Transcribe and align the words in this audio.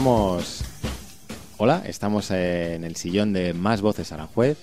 estamos... 0.00 0.64
Hola, 1.58 1.82
estamos 1.84 2.30
en 2.30 2.84
el 2.84 2.96
sillón 2.96 3.34
de 3.34 3.52
Más 3.52 3.82
Voces 3.82 4.12
Aranjuez. 4.12 4.56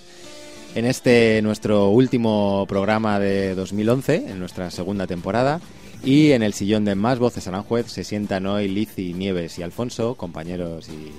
En 0.74 0.84
este 0.84 1.40
nuestro 1.42 1.90
último 1.90 2.66
programa 2.68 3.20
de 3.20 3.54
2011, 3.54 4.30
en 4.30 4.40
nuestra 4.40 4.72
segunda 4.72 5.06
temporada. 5.06 5.60
Y 6.02 6.32
en 6.32 6.42
el 6.42 6.54
sillón 6.54 6.84
de 6.84 6.96
Más 6.96 7.20
Voces 7.20 7.46
Aranjuez 7.46 7.86
se 7.86 8.02
sientan 8.02 8.46
hoy 8.46 8.66
Lizy, 8.66 9.14
Nieves 9.14 9.60
y 9.60 9.62
Alfonso, 9.62 10.16
compañeros 10.16 10.88
y 10.88 11.12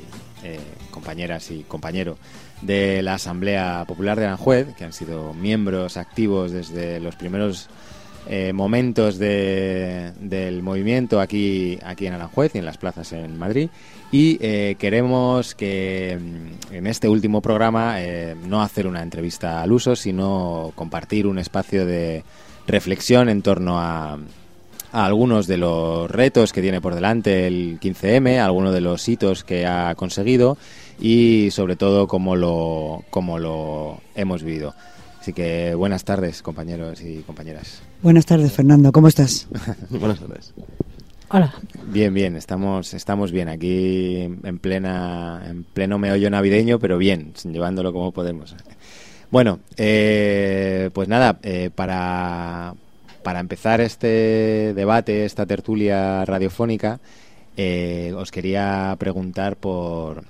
eh, 0.45 0.59
compañeras 0.91 1.49
y 1.49 1.63
compañero 1.63 2.17
de 2.61 3.01
la 3.01 3.13
Asamblea 3.13 3.85
Popular 3.87 4.19
de 4.19 4.25
Aranjuez, 4.25 4.75
que 4.75 4.83
han 4.83 4.91
sido 4.91 5.33
miembros 5.33 5.95
activos 5.95 6.51
desde 6.51 6.99
los 6.99 7.15
primeros 7.15 7.69
eh, 8.31 8.53
momentos 8.53 9.17
de, 9.17 10.11
del 10.19 10.61
movimiento 10.61 11.19
aquí, 11.19 11.79
aquí 11.83 12.05
en 12.05 12.13
Aranjuez 12.13 12.53
y 12.53 12.59
en 12.59 12.65
las 12.65 12.77
plazas 12.77 13.11
en 13.11 13.39
Madrid. 13.39 13.69
Y 14.11 14.37
eh, 14.39 14.75
queremos 14.77 15.55
que 15.55 16.15
mm, 16.21 16.75
en 16.75 16.85
este 16.85 17.09
último 17.09 17.41
programa 17.41 18.03
eh, 18.03 18.35
no 18.47 18.61
hacer 18.61 18.85
una 18.85 19.01
entrevista 19.01 19.63
al 19.63 19.71
uso, 19.71 19.95
sino 19.95 20.71
compartir 20.75 21.25
un 21.25 21.39
espacio 21.39 21.87
de 21.87 22.23
reflexión 22.67 23.29
en 23.29 23.41
torno 23.41 23.79
a, 23.79 24.19
a 24.91 25.05
algunos 25.05 25.47
de 25.47 25.57
los 25.57 26.09
retos 26.11 26.53
que 26.53 26.61
tiene 26.61 26.81
por 26.81 26.93
delante 26.93 27.47
el 27.47 27.79
15M, 27.79 28.39
algunos 28.39 28.75
de 28.75 28.81
los 28.81 29.09
hitos 29.09 29.43
que 29.43 29.65
ha 29.65 29.95
conseguido 29.95 30.55
y 30.99 31.49
sobre 31.49 31.75
todo 31.75 32.07
cómo 32.07 32.35
lo, 32.35 33.03
cómo 33.09 33.39
lo 33.39 34.01
hemos 34.13 34.43
vivido. 34.43 34.75
Así 35.19 35.33
que 35.33 35.73
buenas 35.73 36.03
tardes, 36.03 36.43
compañeros 36.43 37.01
y 37.01 37.23
compañeras. 37.23 37.88
Buenas 38.01 38.25
tardes, 38.25 38.53
Fernando. 38.53 38.93
¿Cómo 38.93 39.09
estás? 39.09 39.47
buenas 39.89 40.19
tardes. 40.21 40.53
Hola. 41.29 41.53
Bien, 41.87 42.13
bien, 42.13 42.37
estamos, 42.37 42.93
estamos 42.93 43.31
bien 43.33 43.49
aquí 43.49 44.21
en 44.21 44.59
plena, 44.59 45.43
en 45.45 45.65
pleno 45.65 45.99
meollo 45.99 46.29
navideño, 46.29 46.79
pero 46.79 46.97
bien, 46.97 47.33
llevándolo 47.43 47.91
como 47.91 48.13
podemos. 48.13 48.55
Bueno, 49.31 49.59
eh, 49.75 50.89
pues 50.93 51.09
nada, 51.09 51.39
eh, 51.43 51.71
para, 51.75 52.73
para 53.21 53.41
empezar 53.41 53.81
este 53.81 54.73
debate, 54.73 55.25
esta 55.25 55.45
tertulia 55.45 56.23
radiofónica, 56.23 57.01
eh, 57.57 58.13
os 58.15 58.31
quería 58.31 58.95
preguntar 58.97 59.57
por, 59.57 60.23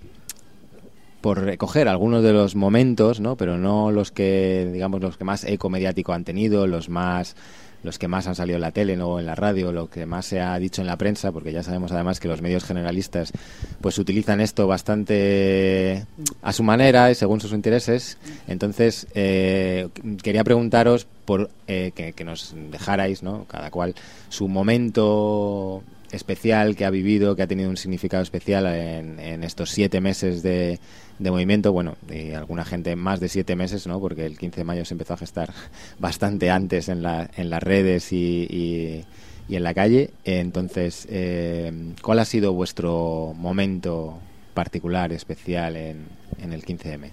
por 1.21 1.41
recoger 1.41 1.87
algunos 1.87 2.23
de 2.23 2.33
los 2.33 2.55
momentos, 2.55 3.19
¿no? 3.19 3.35
pero 3.35 3.57
no 3.57 3.91
los 3.91 4.11
que, 4.11 4.69
digamos, 4.71 5.01
los 5.01 5.17
que 5.17 5.23
más 5.23 5.43
eco 5.43 5.69
mediático 5.69 6.13
han 6.13 6.23
tenido, 6.23 6.67
los 6.67 6.89
más 6.89 7.35
los 7.83 7.97
que 7.97 8.07
más 8.07 8.27
han 8.27 8.35
salido 8.35 8.57
en 8.57 8.61
la 8.61 8.71
tele 8.71 9.01
o 9.01 9.19
en 9.19 9.25
la 9.25 9.35
radio, 9.35 9.71
lo 9.71 9.89
que 9.89 10.05
más 10.05 10.25
se 10.25 10.41
ha 10.41 10.57
dicho 10.59 10.81
en 10.81 10.87
la 10.87 10.97
prensa, 10.97 11.31
porque 11.31 11.51
ya 11.51 11.63
sabemos 11.63 11.91
además 11.91 12.19
que 12.19 12.27
los 12.27 12.41
medios 12.41 12.65
generalistas 12.65 13.31
pues 13.79 13.97
utilizan 13.97 14.41
esto 14.41 14.67
bastante 14.67 16.05
a 16.41 16.53
su 16.53 16.63
manera 16.63 17.09
y 17.09 17.15
según 17.15 17.39
sus 17.39 17.53
intereses. 17.53 18.17
Entonces, 18.47 19.07
eh, 19.13 19.87
quería 20.21 20.43
preguntaros 20.43 21.07
por 21.25 21.49
eh, 21.67 21.91
que, 21.95 22.13
que, 22.13 22.23
nos 22.23 22.53
dejarais, 22.69 23.23
¿no? 23.23 23.45
cada 23.45 23.71
cual, 23.71 23.95
su 24.27 24.47
momento 24.47 25.83
especial 26.11 26.75
que 26.75 26.85
ha 26.85 26.89
vivido, 26.89 27.35
que 27.35 27.43
ha 27.43 27.47
tenido 27.47 27.69
un 27.69 27.77
significado 27.77 28.23
especial 28.23 28.65
en, 28.67 29.19
en 29.19 29.43
estos 29.43 29.69
siete 29.69 30.01
meses 30.01 30.41
de, 30.43 30.79
de, 31.19 31.31
movimiento. 31.31 31.71
Bueno, 31.71 31.95
y 32.11 32.31
alguna 32.31 32.65
gente 32.65 32.95
más 32.95 33.19
de 33.19 33.29
siete 33.29 33.55
meses, 33.55 33.87
¿no? 33.87 33.99
Porque 33.99 34.25
el 34.25 34.37
15 34.37 34.61
de 34.61 34.63
mayo 34.63 34.85
se 34.85 34.93
empezó 34.93 35.13
a 35.13 35.17
gestar 35.17 35.53
bastante 35.99 36.49
antes 36.49 36.89
en, 36.89 37.03
la, 37.03 37.29
en 37.35 37.49
las 37.49 37.61
redes 37.61 38.11
y, 38.11 38.47
y, 38.49 39.05
y, 39.47 39.55
en 39.55 39.63
la 39.63 39.73
calle. 39.73 40.11
Entonces, 40.23 41.07
eh, 41.09 41.93
¿cuál 42.01 42.19
ha 42.19 42.25
sido 42.25 42.53
vuestro 42.53 43.33
momento 43.35 44.19
particular, 44.53 45.11
especial 45.13 45.75
en, 45.75 46.07
en 46.41 46.53
el 46.53 46.65
15M? 46.65 47.11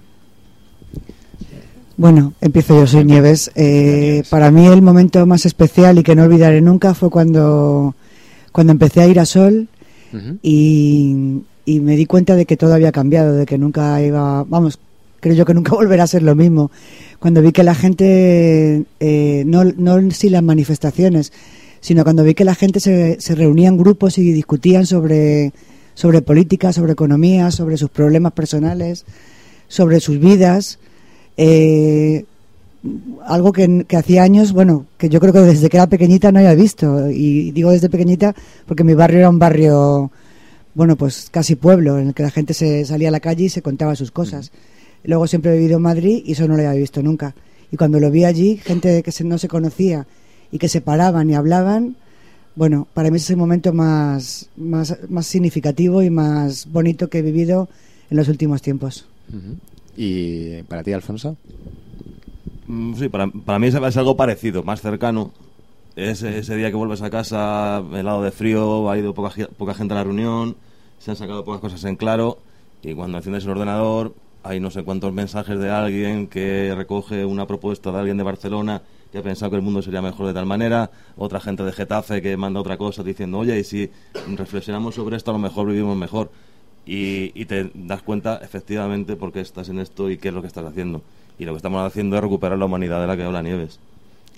Bueno, 1.98 2.34
empiezo 2.42 2.78
yo, 2.78 2.86
soy 2.86 3.04
Nieves. 3.04 3.50
Eh, 3.54 4.22
para 4.28 4.50
mí 4.50 4.66
el 4.66 4.82
momento 4.82 5.24
más 5.24 5.46
especial 5.46 5.98
y 5.98 6.02
que 6.02 6.14
no 6.14 6.24
olvidaré 6.24 6.60
nunca 6.60 6.92
fue 6.92 7.08
cuando 7.08 7.94
cuando 8.56 8.72
empecé 8.72 9.02
a 9.02 9.06
ir 9.06 9.20
a 9.20 9.26
Sol 9.26 9.68
uh 10.14 10.16
-huh. 10.16 10.38
y, 10.42 11.42
y, 11.66 11.80
me 11.80 11.94
di 11.94 12.06
cuenta 12.06 12.34
de 12.36 12.46
que 12.46 12.56
todo 12.56 12.72
había 12.72 12.90
cambiado, 12.90 13.34
de 13.34 13.44
que 13.44 13.58
nunca 13.58 14.00
iba, 14.00 14.44
vamos, 14.44 14.78
creo 15.20 15.34
yo 15.34 15.44
que 15.44 15.52
nunca 15.52 15.74
volverá 15.80 16.04
a 16.04 16.06
ser 16.06 16.22
lo 16.22 16.34
mismo. 16.34 16.70
Cuando 17.18 17.42
vi 17.42 17.52
que 17.52 17.62
la 17.62 17.74
gente, 17.74 18.84
eh, 18.98 19.42
no, 19.44 19.62
no 19.64 20.10
sí 20.10 20.30
las 20.30 20.42
manifestaciones, 20.42 21.34
sino 21.82 22.02
cuando 22.02 22.24
vi 22.24 22.32
que 22.32 22.46
la 22.46 22.54
gente 22.54 22.80
se, 22.80 23.20
se 23.20 23.34
reunía 23.34 23.68
en 23.68 23.76
grupos 23.76 24.16
y 24.16 24.32
discutían 24.32 24.86
sobre, 24.86 25.52
sobre 25.92 26.22
política, 26.22 26.72
sobre 26.72 26.92
economía, 26.92 27.50
sobre 27.50 27.76
sus 27.76 27.90
problemas 27.90 28.32
personales, 28.32 29.04
sobre 29.68 30.00
sus 30.00 30.18
vidas. 30.18 30.78
Eh, 31.36 32.24
algo 33.24 33.52
que, 33.52 33.84
que, 33.86 33.96
hacía 33.96 34.22
años, 34.22 34.52
bueno, 34.52 34.86
que 34.98 35.08
yo 35.08 35.20
creo 35.20 35.32
que 35.32 35.40
desde 35.40 35.68
que 35.68 35.76
era 35.76 35.86
pequeñita 35.86 36.32
no 36.32 36.38
había 36.38 36.54
visto. 36.54 37.10
Y 37.10 37.50
digo 37.52 37.70
desde 37.70 37.90
pequeñita 37.90 38.34
porque 38.66 38.84
mi 38.84 38.94
barrio 38.94 39.20
era 39.20 39.30
un 39.30 39.38
barrio, 39.38 40.10
bueno, 40.74 40.96
pues 40.96 41.28
casi 41.30 41.56
pueblo, 41.56 41.98
en 41.98 42.08
el 42.08 42.14
que 42.14 42.22
la 42.22 42.30
gente 42.30 42.54
se 42.54 42.84
salía 42.84 43.08
a 43.08 43.12
la 43.12 43.20
calle 43.20 43.44
y 43.44 43.48
se 43.48 43.62
contaba 43.62 43.96
sus 43.96 44.10
cosas. 44.10 44.50
Mm. 44.50 45.08
Luego 45.08 45.26
siempre 45.26 45.52
he 45.52 45.58
vivido 45.58 45.76
en 45.76 45.82
Madrid 45.82 46.22
y 46.24 46.32
eso 46.32 46.48
no 46.48 46.56
lo 46.56 46.66
había 46.66 46.80
visto 46.80 47.02
nunca. 47.02 47.34
Y 47.70 47.76
cuando 47.76 48.00
lo 48.00 48.10
vi 48.10 48.24
allí, 48.24 48.56
gente 48.56 49.02
que 49.02 49.12
se, 49.12 49.24
no 49.24 49.38
se 49.38 49.48
conocía 49.48 50.06
y 50.50 50.58
que 50.58 50.68
se 50.68 50.80
paraban 50.80 51.30
y 51.30 51.34
hablaban, 51.34 51.96
bueno, 52.54 52.88
para 52.94 53.10
mí 53.10 53.18
es 53.18 53.30
el 53.30 53.36
momento 53.36 53.72
más, 53.72 54.48
más, 54.56 54.96
más 55.08 55.26
significativo 55.26 56.02
y 56.02 56.10
más 56.10 56.70
bonito 56.70 57.08
que 57.08 57.18
he 57.18 57.22
vivido 57.22 57.68
en 58.10 58.16
los 58.16 58.28
últimos 58.28 58.62
tiempos. 58.62 59.06
¿Y 59.96 60.62
para 60.62 60.82
ti, 60.82 60.92
Alfonso? 60.92 61.36
Mm, 62.66 62.94
Sí, 62.94 63.08
para, 63.08 63.28
para 63.28 63.58
mí 63.58 63.68
es 63.68 63.96
algo 63.96 64.16
parecido, 64.16 64.62
más 64.62 64.80
cercano. 64.80 65.32
Es 65.96 66.22
ese 66.22 66.56
día 66.56 66.70
que 66.70 66.76
vuelves 66.76 67.02
a 67.02 67.10
casa, 67.10 67.82
helado 67.94 68.22
de 68.22 68.30
frío, 68.30 68.90
ha 68.90 68.98
ido 68.98 69.14
poca, 69.14 69.32
poca 69.56 69.74
gente 69.74 69.94
a 69.94 69.98
la 69.98 70.04
reunión, 70.04 70.56
se 70.98 71.10
han 71.10 71.16
sacado 71.16 71.44
pocas 71.44 71.60
cosas 71.60 71.84
en 71.84 71.96
claro, 71.96 72.38
y 72.82 72.94
cuando 72.94 73.16
enciendes 73.16 73.44
el 73.44 73.50
ordenador 73.50 74.14
hay 74.42 74.60
no 74.60 74.70
sé 74.70 74.84
cuántos 74.84 75.12
mensajes 75.12 75.58
de 75.58 75.70
alguien 75.70 76.28
que 76.28 76.74
recoge 76.76 77.24
una 77.24 77.46
propuesta 77.46 77.90
de 77.90 77.98
alguien 77.98 78.16
de 78.18 78.22
Barcelona 78.24 78.82
que 79.10 79.18
ha 79.18 79.22
pensado 79.22 79.50
que 79.50 79.56
el 79.56 79.62
mundo 79.62 79.82
sería 79.82 80.02
mejor 80.02 80.26
de 80.26 80.34
tal 80.34 80.46
manera, 80.46 80.90
otra 81.16 81.40
gente 81.40 81.62
de 81.64 81.72
Getafe 81.72 82.20
que 82.22 82.36
manda 82.36 82.60
otra 82.60 82.76
cosa 82.76 83.02
diciendo, 83.02 83.38
oye, 83.38 83.58
y 83.58 83.64
si 83.64 83.90
reflexionamos 84.36 84.94
sobre 84.96 85.16
esto, 85.16 85.30
a 85.30 85.34
lo 85.34 85.40
mejor 85.40 85.66
vivimos 85.68 85.96
mejor. 85.96 86.30
Y, 86.84 87.32
y 87.34 87.46
te 87.46 87.70
das 87.74 88.02
cuenta 88.02 88.38
efectivamente 88.42 89.16
por 89.16 89.32
qué 89.32 89.40
estás 89.40 89.68
en 89.70 89.80
esto 89.80 90.10
y 90.10 90.18
qué 90.18 90.28
es 90.28 90.34
lo 90.34 90.40
que 90.42 90.46
estás 90.48 90.64
haciendo 90.64 91.02
y 91.38 91.44
lo 91.44 91.52
que 91.52 91.56
estamos 91.56 91.86
haciendo 91.86 92.16
es 92.16 92.22
recuperar 92.22 92.58
la 92.58 92.64
humanidad 92.64 93.00
de 93.00 93.06
la 93.06 93.16
que 93.16 93.22
habla 93.22 93.42
Nieves. 93.42 93.78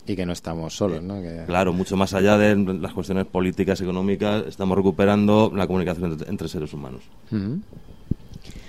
Y 0.07 0.17
que 0.17 0.25
no 0.25 0.33
estamos 0.33 0.75
solos, 0.75 1.03
¿no? 1.03 1.21
Que... 1.21 1.45
Claro, 1.47 1.73
mucho 1.73 1.97
más 1.97 2.15
allá 2.15 2.39
de 2.39 2.57
las 2.57 2.95
cuestiones 2.95 3.27
políticas, 3.27 3.81
económicas, 3.81 4.45
estamos 4.47 4.77
recuperando 4.77 5.53
la 5.55 5.67
comunicación 5.67 6.13
entre, 6.13 6.31
entre 6.31 6.49
seres 6.49 6.73
humanos. 6.73 7.03
Uh 7.31 7.37
-huh. 7.37 7.61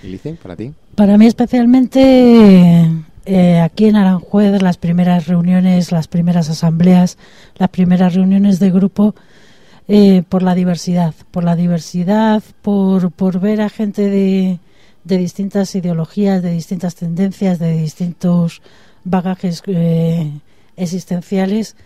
Lice, 0.02 0.34
para 0.34 0.56
ti. 0.56 0.72
Para 0.94 1.16
mí 1.16 1.26
especialmente 1.26 2.90
eh, 3.26 3.60
aquí 3.60 3.86
en 3.86 3.96
Aranjuez, 3.96 4.60
las 4.62 4.76
primeras 4.76 5.26
reuniones, 5.26 5.92
las 5.92 6.08
primeras 6.08 6.48
asambleas, 6.48 7.18
las 7.56 7.68
primeras 7.68 8.14
reuniones 8.14 8.58
de 8.58 8.70
grupo, 8.70 9.14
eh, 9.88 10.22
por 10.28 10.42
la 10.42 10.54
diversidad, 10.54 11.14
por 11.30 11.44
la 11.44 11.56
diversidad, 11.56 12.42
por, 12.62 13.10
por 13.10 13.40
ver 13.40 13.60
a 13.60 13.68
gente 13.68 14.08
de, 14.08 14.58
de 15.04 15.18
distintas 15.18 15.74
ideologías, 15.74 16.42
de 16.42 16.52
distintas 16.52 16.94
tendencias, 16.94 17.58
de 17.58 17.76
distintos 17.76 18.62
bagajes 19.04 19.62
eh, 19.66 20.30
existenciales 20.76 21.76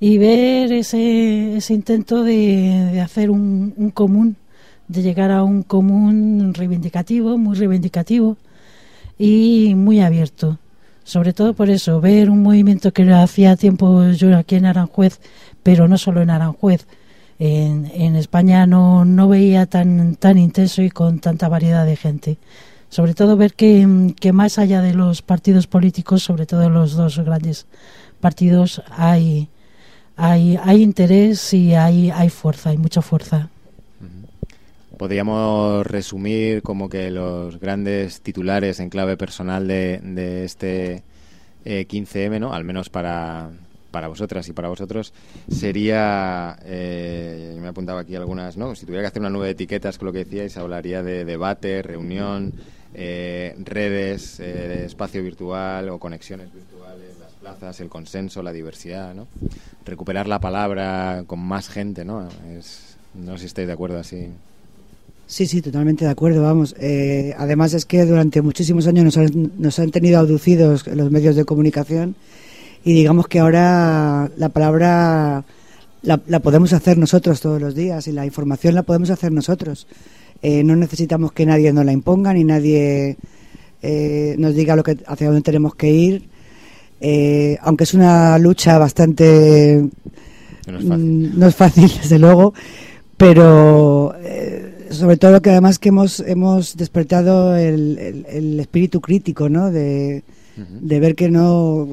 y 0.00 0.18
ver 0.18 0.72
ese, 0.72 1.56
ese 1.56 1.74
intento 1.74 2.22
de, 2.22 2.90
de 2.92 3.00
hacer 3.00 3.30
un, 3.30 3.74
un, 3.76 3.90
común, 3.90 4.36
de 4.88 5.02
llegar 5.02 5.30
a 5.30 5.42
un 5.42 5.62
común 5.62 6.52
reivindicativo, 6.54 7.38
muy 7.38 7.56
reivindicativo 7.56 8.36
y 9.18 9.74
muy 9.76 10.00
abierto. 10.00 10.58
Sobre 11.04 11.32
todo 11.32 11.54
por 11.54 11.70
eso, 11.70 12.00
ver 12.00 12.30
un 12.30 12.42
movimiento 12.42 12.92
que 12.92 13.10
hacía 13.12 13.56
tiempo 13.56 14.10
yo 14.10 14.36
aquí 14.36 14.56
en 14.56 14.66
Aranjuez, 14.66 15.20
pero 15.62 15.86
no 15.86 15.98
solo 15.98 16.22
en 16.22 16.30
Aranjuez, 16.30 16.86
en, 17.38 18.16
España 18.16 18.66
no, 18.66 19.04
no 19.04 19.28
veía 19.28 19.66
tan, 19.66 20.16
tan 20.16 20.38
intenso 20.38 20.82
y 20.82 20.90
con 20.90 21.18
tanta 21.18 21.48
variedad 21.48 21.84
de 21.84 21.96
gente 21.96 22.38
sobre 22.94 23.14
todo 23.14 23.36
ver 23.36 23.54
que, 23.54 24.14
que, 24.20 24.32
más 24.32 24.56
allá 24.56 24.80
de 24.80 24.94
los 24.94 25.20
partidos 25.20 25.66
políticos, 25.66 26.22
sobre 26.22 26.46
todo 26.46 26.70
los 26.70 26.92
dos 26.92 27.18
grandes 27.18 27.66
partidos, 28.20 28.82
hay, 28.88 29.48
hay, 30.16 30.56
hay 30.62 30.80
interés 30.80 31.52
y 31.54 31.74
hay, 31.74 32.12
hay 32.12 32.30
fuerza, 32.30 32.70
hay 32.70 32.78
mucha 32.78 33.02
fuerza. 33.02 33.48
Podríamos 34.96 35.84
resumir 35.84 36.62
como 36.62 36.88
que 36.88 37.10
los 37.10 37.58
grandes 37.58 38.20
titulares 38.20 38.78
en 38.78 38.90
clave 38.90 39.16
personal 39.16 39.66
de, 39.66 39.98
de 39.98 40.44
este 40.44 41.02
eh, 41.64 41.88
15M, 41.88 42.38
¿no? 42.38 42.54
al 42.54 42.62
menos 42.62 42.90
para, 42.90 43.50
para 43.94 44.08
vosotras 44.08 44.48
y 44.48 44.52
para 44.52 44.68
vosotros 44.68 45.12
sería, 45.48 46.58
eh, 46.64 47.56
me 47.62 47.68
apuntaba 47.68 48.00
aquí 48.00 48.16
algunas, 48.16 48.56
¿no? 48.56 48.74
Si 48.74 48.86
tuviera 48.86 49.02
que 49.02 49.06
hacer 49.06 49.20
una 49.22 49.30
nube 49.30 49.46
de 49.46 49.52
etiquetas 49.52 49.98
con 49.98 50.06
lo 50.06 50.12
que 50.12 50.24
decíais, 50.24 50.56
hablaría 50.56 51.04
de 51.04 51.24
debate, 51.24 51.80
reunión, 51.80 52.52
eh, 52.92 53.54
redes, 53.56 54.40
eh, 54.40 54.86
espacio 54.86 55.22
virtual 55.22 55.90
o 55.90 56.00
conexiones 56.00 56.52
virtuales, 56.52 57.16
las 57.20 57.30
plazas, 57.34 57.78
el 57.78 57.88
consenso, 57.88 58.42
la 58.42 58.50
diversidad, 58.50 59.14
¿no? 59.14 59.28
Recuperar 59.84 60.26
la 60.26 60.40
palabra 60.40 61.22
con 61.28 61.38
más 61.38 61.68
gente, 61.68 62.04
¿no? 62.04 62.28
No 63.14 63.34
sé 63.34 63.38
si 63.38 63.46
estáis 63.46 63.68
de 63.68 63.74
acuerdo 63.74 64.00
así. 64.00 64.26
Sí, 65.28 65.46
sí, 65.46 65.62
totalmente 65.62 66.04
de 66.04 66.10
acuerdo, 66.10 66.42
vamos. 66.42 66.74
Eh, 66.80 67.32
además 67.38 67.74
es 67.74 67.84
que 67.86 68.04
durante 68.04 68.42
muchísimos 68.42 68.88
años 68.88 69.04
nos 69.04 69.16
han, 69.18 69.52
nos 69.56 69.78
han 69.78 69.92
tenido 69.92 70.18
abducidos 70.18 70.84
los 70.88 71.12
medios 71.12 71.36
de 71.36 71.44
comunicación 71.44 72.16
y 72.84 72.92
digamos 72.92 73.26
que 73.28 73.38
ahora 73.40 74.30
la 74.36 74.48
palabra 74.50 75.44
la, 76.02 76.20
la, 76.26 76.40
podemos 76.40 76.72
hacer 76.72 76.98
nosotros 76.98 77.40
todos 77.40 77.60
los 77.60 77.74
días 77.74 78.06
y 78.08 78.12
la 78.12 78.26
información 78.26 78.74
la 78.74 78.82
podemos 78.82 79.10
hacer 79.10 79.32
nosotros. 79.32 79.86
Eh, 80.42 80.62
no 80.62 80.76
necesitamos 80.76 81.32
que 81.32 81.46
nadie 81.46 81.72
nos 81.72 81.84
la 81.86 81.92
imponga 81.92 82.34
ni 82.34 82.44
nadie 82.44 83.16
eh, 83.82 84.34
nos 84.38 84.54
diga 84.54 84.76
lo 84.76 84.82
que 84.82 84.98
hacia 85.06 85.28
dónde 85.28 85.40
tenemos 85.42 85.74
que 85.74 85.90
ir. 85.90 86.28
Eh, 87.00 87.56
aunque 87.62 87.84
es 87.84 87.94
una 87.94 88.38
lucha 88.38 88.76
bastante 88.78 89.88
No 90.66 90.78
es 90.78 90.84
fácil. 90.86 91.04
Mm, 91.06 91.38
no 91.38 91.46
es 91.46 91.54
fácil, 91.54 91.90
desde 92.02 92.18
luego, 92.18 92.52
pero 93.16 94.14
sobre 94.90 95.16
todo 95.16 95.40
que 95.42 95.50
además 95.50 95.78
que 95.78 95.88
hemos 95.88 96.20
hemos 96.20 96.76
despertado 96.76 97.56
el, 97.56 97.98
el- 97.98 98.26
el 98.28 98.60
espíritu 98.60 99.00
crítico, 99.00 99.48
¿no? 99.48 99.70
De, 99.70 100.22
de 100.56 101.00
ver 101.00 101.14
que 101.14 101.30
no 101.30 101.88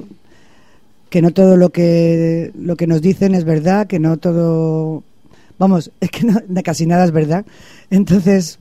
que 1.12 1.22
no 1.22 1.30
todo 1.32 1.58
lo 1.58 1.70
que 1.70 2.52
lo 2.56 2.76
que 2.76 2.88
nos 2.88 3.02
dicen 3.04 3.36
es 3.36 3.44
verdad, 3.44 3.86
que 3.86 4.00
no 4.00 4.18
todo 4.18 5.04
vamos, 5.60 5.92
es 6.00 6.10
que 6.10 6.24
no- 6.26 6.42
casi 6.64 6.88
nada 6.88 7.06
es 7.06 7.12
verdad. 7.12 7.46
Entonces 7.92 8.58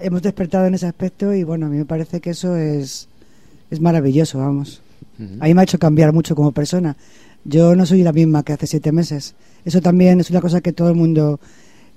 hemos 0.00 0.22
despertado 0.22 0.64
en 0.66 0.74
ese 0.74 0.86
aspecto 0.86 1.34
y 1.34 1.42
bueno, 1.44 1.66
a 1.66 1.68
mí 1.68 1.76
me 1.76 1.84
parece 1.84 2.20
que 2.20 2.30
eso 2.30 2.56
es 2.56 3.08
es 3.70 3.80
maravilloso, 3.80 4.38
vamos. 4.38 4.80
Ujú. 5.18 5.34
A 5.40 5.46
mí 5.46 5.52
me 5.54 5.60
ha 5.60 5.64
hecho 5.64 5.78
cambiar 5.78 6.12
mucho 6.14 6.34
como 6.34 6.52
persona. 6.52 6.96
Yo 7.44 7.74
no 7.76 7.84
soy 7.84 8.02
la 8.02 8.12
misma 8.12 8.42
que 8.44 8.52
hace 8.52 8.66
siete 8.66 8.92
meses. 8.92 9.34
Eso 9.64 9.80
también 9.80 10.20
es 10.20 10.30
una 10.30 10.40
cosa 10.40 10.60
que 10.60 10.72
todo 10.72 10.88
el 10.88 10.94
mundo 10.94 11.40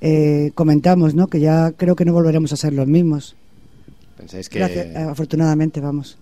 eh, 0.01 0.51
comentamos, 0.55 1.13
¿no? 1.13 1.27
Que 1.27 1.39
ya 1.39 1.71
creo 1.77 1.95
que 1.95 2.05
no 2.05 2.13
volveremos 2.13 2.51
a 2.53 2.57
ser 2.57 2.73
los 2.73 2.87
mismos. 2.87 3.35
¿Pensáis 4.17 4.49
que, 4.49 4.59
Gracias, 4.59 4.85
eh, 4.87 4.97
afortunadamente, 4.97 5.79
vamos. 5.79 6.17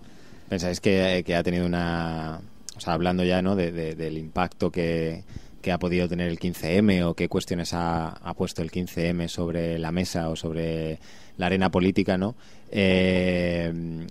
pensáis 0.48 0.80
que, 0.80 1.22
que 1.26 1.34
ha 1.34 1.42
tenido 1.42 1.64
una... 1.66 2.40
O 2.80 2.82
sea, 2.82 2.94
hablando 2.94 3.24
ya 3.24 3.42
¿no? 3.42 3.56
de- 3.56 3.72
de- 3.72 3.94
del 3.94 4.16
impacto 4.16 4.70
que, 4.70 5.22
ha 5.70 5.78
podido 5.78 6.08
tener 6.08 6.28
el 6.30 6.38
15M 6.38 7.04
o 7.04 7.12
qué 7.12 7.28
cuestiones 7.28 7.74
ha, 7.74 8.08
ha 8.08 8.32
puesto 8.32 8.62
el 8.62 8.70
15M 8.70 9.28
sobre 9.28 9.78
la 9.78 9.92
mesa 9.92 10.30
o 10.30 10.34
sobre 10.36 10.98
la 11.36 11.46
arena 11.46 11.70
política, 11.70 12.16
¿no? 12.16 12.34
Eh, 12.70 14.06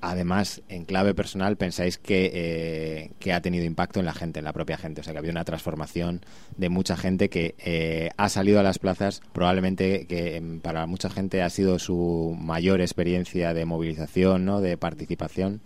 además, 0.00 0.60
en 0.68 0.84
clave 0.84 1.14
personal, 1.14 1.56
pensáis 1.56 1.98
que, 1.98 2.30
eh, 2.34 3.10
que 3.20 3.32
ha 3.32 3.40
tenido 3.40 3.64
impacto 3.64 4.00
en 4.00 4.06
la 4.06 4.12
gente, 4.14 4.40
en 4.40 4.44
la 4.44 4.52
propia 4.52 4.76
gente. 4.76 5.00
O 5.00 5.04
sea, 5.04 5.12
que 5.12 5.18
ha 5.18 5.20
habido 5.20 5.30
una 5.32 5.44
transformación 5.44 6.20
de 6.56 6.68
mucha 6.68 6.96
gente 6.96 7.28
que 7.28 7.54
eh, 7.58 8.10
ha 8.16 8.28
salido 8.28 8.58
a 8.58 8.64
las 8.64 8.80
plazas, 8.80 9.22
probablemente 9.32 10.06
que 10.06 10.36
em, 10.36 10.58
para 10.60 10.86
mucha 10.86 11.10
gente 11.10 11.42
ha 11.42 11.50
sido 11.50 11.78
su 11.78 12.36
mayor 12.40 12.80
experiencia 12.80 13.54
de 13.54 13.64
movilización, 13.66 14.44
¿no? 14.44 14.60
de 14.60 14.76
participación. 14.76 15.60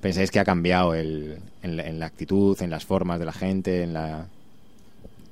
¿Pensáis 0.00 0.30
que 0.30 0.38
ha 0.40 0.44
cambiado 0.44 0.94
el, 0.94 1.36
en, 1.62 1.76
la, 1.76 1.86
en 1.86 1.98
la 1.98 2.06
actitud, 2.06 2.60
en 2.62 2.70
las 2.70 2.84
formas 2.84 3.18
de 3.18 3.24
la 3.24 3.32
gente, 3.32 3.82
en 3.82 3.92
la... 3.94 4.26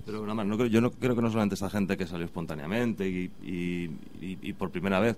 Pero 0.06 0.20
nada 0.22 0.34
más, 0.34 0.46
no 0.46 0.56
creo- 0.56 0.68
yo 0.68 0.80
no 0.80 0.90
creo 0.90 1.14
que 1.16 1.22
no 1.22 1.30
solamente 1.30 1.54
esa 1.54 1.70
gente 1.70 1.96
que 1.96 2.06
salió 2.06 2.26
espontáneamente 2.26 3.08
y, 3.08 3.30
y- 3.42 3.90
y- 4.20 4.38
y 4.42 4.52
por 4.52 4.70
primera 4.70 5.00
vez, 5.00 5.16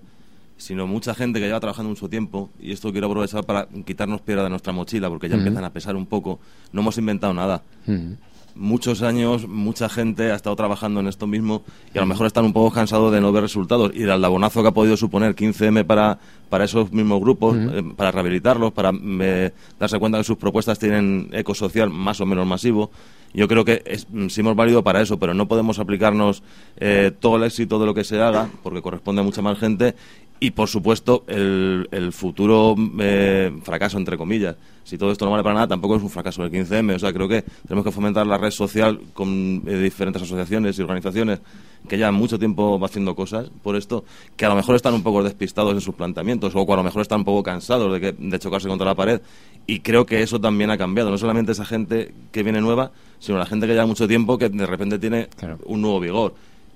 sino 0.57 0.87
mucha 0.87 1.13
gente 1.13 1.39
que 1.39 1.45
lleva 1.47 1.59
trabajando 1.59 1.89
mucho 1.89 2.07
tiempo, 2.09 2.49
y 2.59 2.71
esto 2.71 2.91
quiero 2.91 3.07
aprovechar 3.07 3.43
para 3.45 3.67
quitarnos 3.85 4.21
piedra 4.21 4.43
de 4.43 4.49
nuestra 4.49 4.73
mochila, 4.73 5.09
porque 5.09 5.27
ya 5.29 5.35
empiezan 5.35 5.63
a 5.63 5.69
pesar 5.71 5.95
un 5.95 6.05
poco, 6.05 6.39
no 6.71 6.81
hemos 6.81 6.97
inventado 6.97 7.33
nada. 7.33 7.61
Ujú. 7.85 8.15
Muchos 8.55 9.03
años, 9.03 9.47
mucha 9.47 9.87
gente 9.87 10.31
ha 10.31 10.35
estado 10.35 10.55
trabajando 10.55 10.99
en 11.01 11.07
esto 11.07 11.27
mismo 11.27 11.61
y 11.93 11.97
a 11.99 12.01
lo 12.01 12.07
mejor 12.07 12.25
están 12.25 12.43
un 12.43 12.53
poco 12.53 12.73
cansados 12.73 13.13
de 13.13 13.21
no 13.21 13.31
ver 13.31 13.43
resultados 13.43 13.91
y 13.93 13.99
del 13.99 14.19
labonazo 14.19 14.63
que 14.63 14.69
ha 14.69 14.71
podido 14.71 14.97
suponer 14.97 15.35
15M 15.35 15.85
para, 15.85 16.17
para 16.49 16.65
esos 16.65 16.91
mismos 16.91 17.19
grupos, 17.19 17.57
eh, 17.57 17.83
para 17.95 18.11
rehabilitarlos, 18.11 18.73
para 18.73 18.91
eh, 18.93 19.51
darse 19.79 19.99
cuenta 19.99 20.17
que 20.17 20.23
sus 20.23 20.37
propuestas 20.37 20.79
tienen 20.79 21.29
eco 21.31 21.53
social 21.53 21.89
más 21.89 22.21
o 22.21 22.25
menos 22.25 22.47
masivo. 22.47 22.91
Yo 23.33 23.47
creo 23.47 23.65
que 23.65 23.83
es, 23.85 24.07
mm, 24.09 24.29
sí 24.29 24.41
hemos 24.41 24.55
válido 24.55 24.83
para 24.83 25.01
eso, 25.01 25.19
pero 25.19 25.33
no 25.33 25.47
podemos 25.47 25.79
aplicarnos 25.79 26.43
eh, 26.77 27.11
todo 27.19 27.37
el 27.37 27.43
éxito 27.43 27.79
de 27.79 27.85
lo 27.85 27.93
que 27.93 28.03
se 28.03 28.21
haga, 28.21 28.49
porque 28.63 28.81
corresponde 28.81 29.21
a 29.21 29.23
mucha 29.23 29.41
más 29.41 29.59
gente, 29.59 29.95
y 30.39 30.51
por 30.51 30.67
supuesto 30.67 31.23
el, 31.27 31.87
el 31.91 32.13
futuro 32.13 32.75
eh, 32.99 33.51
fracaso, 33.63 33.97
entre 33.97 34.17
comillas. 34.17 34.55
Si 34.83 34.97
todo 34.97 35.11
esto 35.11 35.25
no 35.25 35.31
vale 35.31 35.43
para 35.43 35.55
nada, 35.55 35.67
tampoco 35.67 35.95
es 35.95 36.03
un 36.03 36.09
fracaso 36.09 36.43
del 36.43 36.51
15M. 36.51 36.95
O 36.95 36.99
sea, 36.99 37.11
creo 37.11 37.27
que 37.27 37.43
tenemos 37.67 37.83
que 37.83 37.91
fomentar 37.91 38.25
la 38.25 38.37
red 38.37 38.51
social 38.51 38.99
con 39.13 39.63
eh, 39.65 39.77
diferentes 39.77 40.21
asociaciones 40.21 40.77
y 40.77 40.81
organizaciones 40.81 41.39
que 41.87 41.97
llevan 41.97 42.15
mucho 42.15 42.37
tiempo 42.37 42.79
haciendo 42.83 43.15
cosas 43.15 43.49
por 43.63 43.75
esto, 43.75 44.03
que 44.35 44.45
a 44.45 44.49
lo 44.49 44.55
mejor 44.55 44.75
están 44.75 44.93
un 44.93 45.03
poco 45.03 45.23
despistados 45.23 45.73
en 45.73 45.81
sus 45.81 45.95
planteamientos 45.95 46.53
o 46.55 46.65
que 46.65 46.73
a 46.73 46.75
lo 46.75 46.83
mejor 46.83 47.01
están 47.01 47.19
un 47.19 47.25
poco 47.25 47.43
cansados 47.43 47.91
de, 47.93 47.99
que, 47.99 48.11
de 48.17 48.39
chocarse 48.39 48.67
contra 48.67 48.85
la 48.85 48.95
pared. 48.95 49.21
Y 49.65 49.79
creo 49.81 50.05
que 50.05 50.21
eso 50.21 50.39
también 50.39 50.69
ha 50.69 50.77
cambiado. 50.77 51.09
No 51.09 51.17
solamente 51.17 51.51
esa 51.51 51.65
gente 51.65 52.13
que 52.31 52.43
viene 52.43 52.61
nueva, 52.61 52.91
sino 53.19 53.37
la 53.37 53.45
gente 53.45 53.67
que 53.67 53.73
lleva 53.73 53.85
mucho 53.85 54.07
tiempo 54.07 54.37
que 54.37 54.49
de 54.49 54.65
repente 54.65 54.97
tiene 54.99 55.27
Claro. 55.37 55.57
un 55.65 55.81
nuevo 55.81 55.99
vigor. 55.99 56.35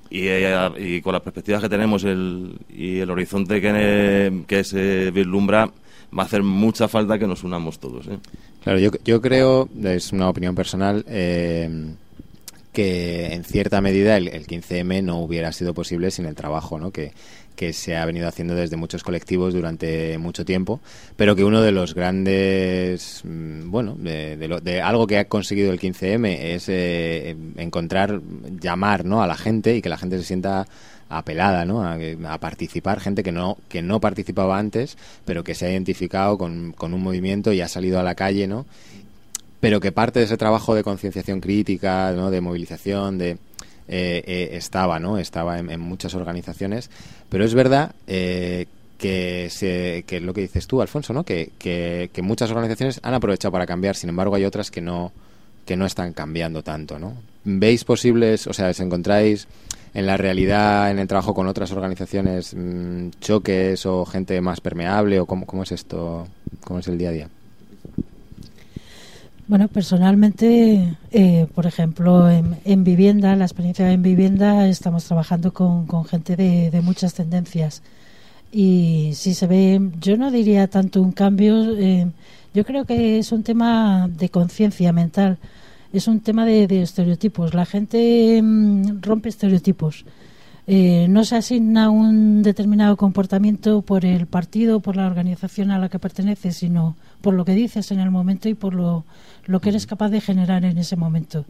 Y, 0.10 0.28
eh, 0.28 0.70
y 0.78 1.02
con 1.02 1.14
las 1.14 1.22
perspectivas 1.22 1.62
que 1.62 1.70
tenemos 1.70 2.04
el, 2.04 2.54
y 2.70 2.98
el 3.00 3.10
horizonte 3.10 3.62
que, 3.62 4.44
que 4.46 4.64
se 4.66 5.10
vislumbra, 5.12 5.68
va 6.18 6.24
a 6.24 6.26
hacer 6.26 6.44
mucha 6.44 6.90
falta 6.90 7.18
que 7.18 7.26
nos 7.28 7.46
unamos 7.46 7.80
todos. 7.80 8.08
¿eh? 8.08 8.18
Claro, 8.62 8.80
yo, 8.80 8.92
yo 9.06 9.22
creo, 9.22 9.70
es 9.86 10.12
una 10.12 10.28
opinión 10.28 10.54
personal, 10.54 11.06
eh, 11.08 11.94
que 12.74 13.34
en 13.34 13.44
cierta 13.44 13.82
medida 13.82 14.18
el, 14.18 14.28
el 14.30 14.48
15M 14.48 15.04
no 15.04 15.20
hubiera 15.20 15.52
sido 15.52 15.74
posible 15.74 16.10
sin 16.12 16.26
el 16.26 16.36
trabajo 16.36 16.80
¿no? 16.80 16.92
que, 16.92 17.12
que 17.56 17.74
se 17.74 17.98
ha 17.98 18.06
venido 18.06 18.28
haciendo 18.28 18.56
desde 18.56 18.78
muchos 18.78 19.04
colectivos 19.04 19.54
durante 19.54 20.18
mucho 20.18 20.46
tiempo, 20.46 20.80
pero 21.18 21.36
que 21.36 21.44
uno 21.44 21.62
de 21.62 21.72
los 21.74 21.94
grandes, 21.94 23.22
mm, 23.26 23.70
bueno, 23.70 23.96
de, 24.00 24.38
de 24.38 24.48
lo- 24.48 24.62
de 24.62 24.82
algo 24.82 25.06
que 25.08 25.18
ha 25.18 25.26
conseguido 25.26 25.72
el 25.72 25.80
15M 25.80 26.38
es 26.56 26.66
eh, 26.70 27.36
encontrar, 27.58 28.22
llamar 28.60 29.06
¿no? 29.06 29.22
a 29.22 29.28
la 29.28 29.36
gente 29.36 29.76
y 29.76 29.82
que 29.82 29.90
la 29.90 29.98
gente 29.98 30.18
se 30.18 30.24
sienta 30.24 30.66
apelada 31.10 31.66
¿no? 31.66 31.84
a, 31.84 31.98
a 32.30 32.38
participar, 32.40 33.02
gente 33.02 33.22
que 33.22 33.34
no, 33.34 33.58
que 33.68 33.82
no 33.82 34.00
participaba 34.00 34.58
antes, 34.58 34.98
pero 35.26 35.44
que 35.44 35.56
se 35.56 35.66
ha 35.66 35.72
identificado 35.72 36.38
con, 36.38 36.72
con 36.72 36.94
un 36.94 37.02
movimiento 37.04 37.52
y 37.52 37.60
ha 37.60 37.68
salido 37.68 38.00
a 38.00 38.04
la 38.04 38.16
calle, 38.16 38.48
¿no? 38.48 38.66
Pero 39.62 39.80
que 39.80 39.94
parte 39.94 40.20
de 40.20 40.26
ese 40.26 40.36
trabajo 40.36 40.76
de 40.76 40.84
concienciación 40.84 41.40
crítica, 41.40 42.12
¿no? 42.12 42.30
de 42.32 42.42
movilización, 42.42 43.18
de 43.18 43.38
eh, 43.88 44.24
eh, 44.26 44.50
estaba, 44.54 45.00
¿no? 45.00 45.18
Estaba 45.18 45.60
en, 45.60 45.80
muchas 45.80 46.16
organizaciones, 46.16 46.90
pero 47.30 47.46
es 47.46 47.54
verdad 47.54 47.94
eh, 48.08 48.66
que, 48.98 49.50
se, 49.50 50.04
que 50.08 50.20
lo 50.20 50.34
que 50.34 50.42
dices 50.42 50.68
tú, 50.68 50.82
Alfonso, 50.82 51.14
¿no? 51.14 51.24
Que, 51.24 51.52
que, 51.58 52.10
que 52.12 52.22
muchas 52.22 52.50
organizaciones 52.52 53.00
han 53.04 53.14
aprovechado 53.14 53.52
para 53.52 53.66
cambiar, 53.66 53.96
sin 53.96 54.10
embargo 54.10 54.36
hay 54.36 54.46
otras 54.46 54.72
que 54.72 54.82
no 54.82 55.12
que 55.66 55.78
no 55.78 55.86
están 55.86 56.14
cambiando 56.14 56.64
tanto, 56.64 56.98
¿no? 56.98 57.14
¿Veis 57.44 57.84
posibles, 57.84 58.48
o 58.48 58.54
sea, 58.54 58.70
os 58.70 58.80
encontráis 58.80 59.48
en 59.94 60.06
la 60.06 60.18
realidad, 60.18 60.90
en 60.90 61.00
el 61.00 61.08
trabajo 61.08 61.34
con 61.34 61.48
otras 61.48 61.72
organizaciones, 61.72 62.56
mm, 62.56 63.10
choques 63.20 63.86
o 63.86 64.06
gente 64.06 64.42
más 64.42 64.60
permeable 64.60 65.20
o 65.20 65.26
cómo, 65.26 65.46
cómo 65.46 65.64
es 65.64 65.72
esto, 65.72 66.28
cómo 66.64 66.80
es 66.80 66.88
el 66.88 66.98
día 66.98 67.10
a 67.10 67.12
día? 67.12 67.30
Bueno, 69.52 69.68
personalmente, 69.68 70.96
eh, 71.12 71.46
por 71.54 71.66
ejemplo, 71.66 72.30
en, 72.30 72.56
en 72.64 72.86
vivienda, 72.86 73.36
la 73.36 73.44
experiencia 73.44 73.92
en 73.92 74.02
vivienda, 74.02 74.66
estamos 74.70 75.04
trabajando 75.04 75.52
con, 75.52 76.06
gente 76.06 76.38
de, 76.38 76.82
muchas 76.82 77.14
tendencias. 77.16 77.84
Y 78.54 79.12
si 79.14 79.34
se 79.34 79.48
ve, 79.48 79.82
yo 80.00 80.16
no 80.16 80.32
diría 80.32 80.70
tanto 80.70 81.02
un 81.02 81.12
cambio, 81.12 81.78
eh, 81.78 82.10
yo 82.54 82.64
creo 82.64 82.86
que 82.86 83.20
es 83.20 83.34
un 83.34 83.44
tema 83.44 84.08
de 84.08 84.30
conciencia 84.30 84.94
mental, 84.94 85.38
es 85.92 86.08
un 86.08 86.22
tema 86.22 86.46
de, 86.46 86.66
de 86.68 86.84
estereotipos. 86.84 87.54
La 87.54 87.66
gente 87.66 88.42
mm, 88.42 89.02
rompe 89.02 89.28
estereotipos. 89.28 90.06
Eh, 90.74 91.08
no 91.10 91.26
se 91.26 91.36
asigna 91.36 91.90
un 91.90 92.44
determinado 92.44 92.96
comportamiento 92.96 93.82
por 93.82 94.06
el 94.06 94.26
partido, 94.26 94.80
por 94.80 94.96
la 94.96 95.06
organización 95.06 95.70
a 95.70 95.78
la 95.78 95.90
que 95.90 96.00
pertenece, 96.00 96.54
sino 96.54 96.96
por 97.20 97.34
lo 97.34 97.44
que 97.44 97.54
dices 97.56 97.92
en 97.92 98.00
el 98.00 98.10
momento 98.10 98.48
y 98.48 98.54
por 98.54 98.74
lo, 98.74 99.04
lo 99.48 99.60
que 99.60 99.68
eres 99.68 99.86
capaz 99.86 100.08
de 100.12 100.22
generar 100.22 100.64
en 100.64 100.78
ese 100.78 100.96
momento. 100.96 101.44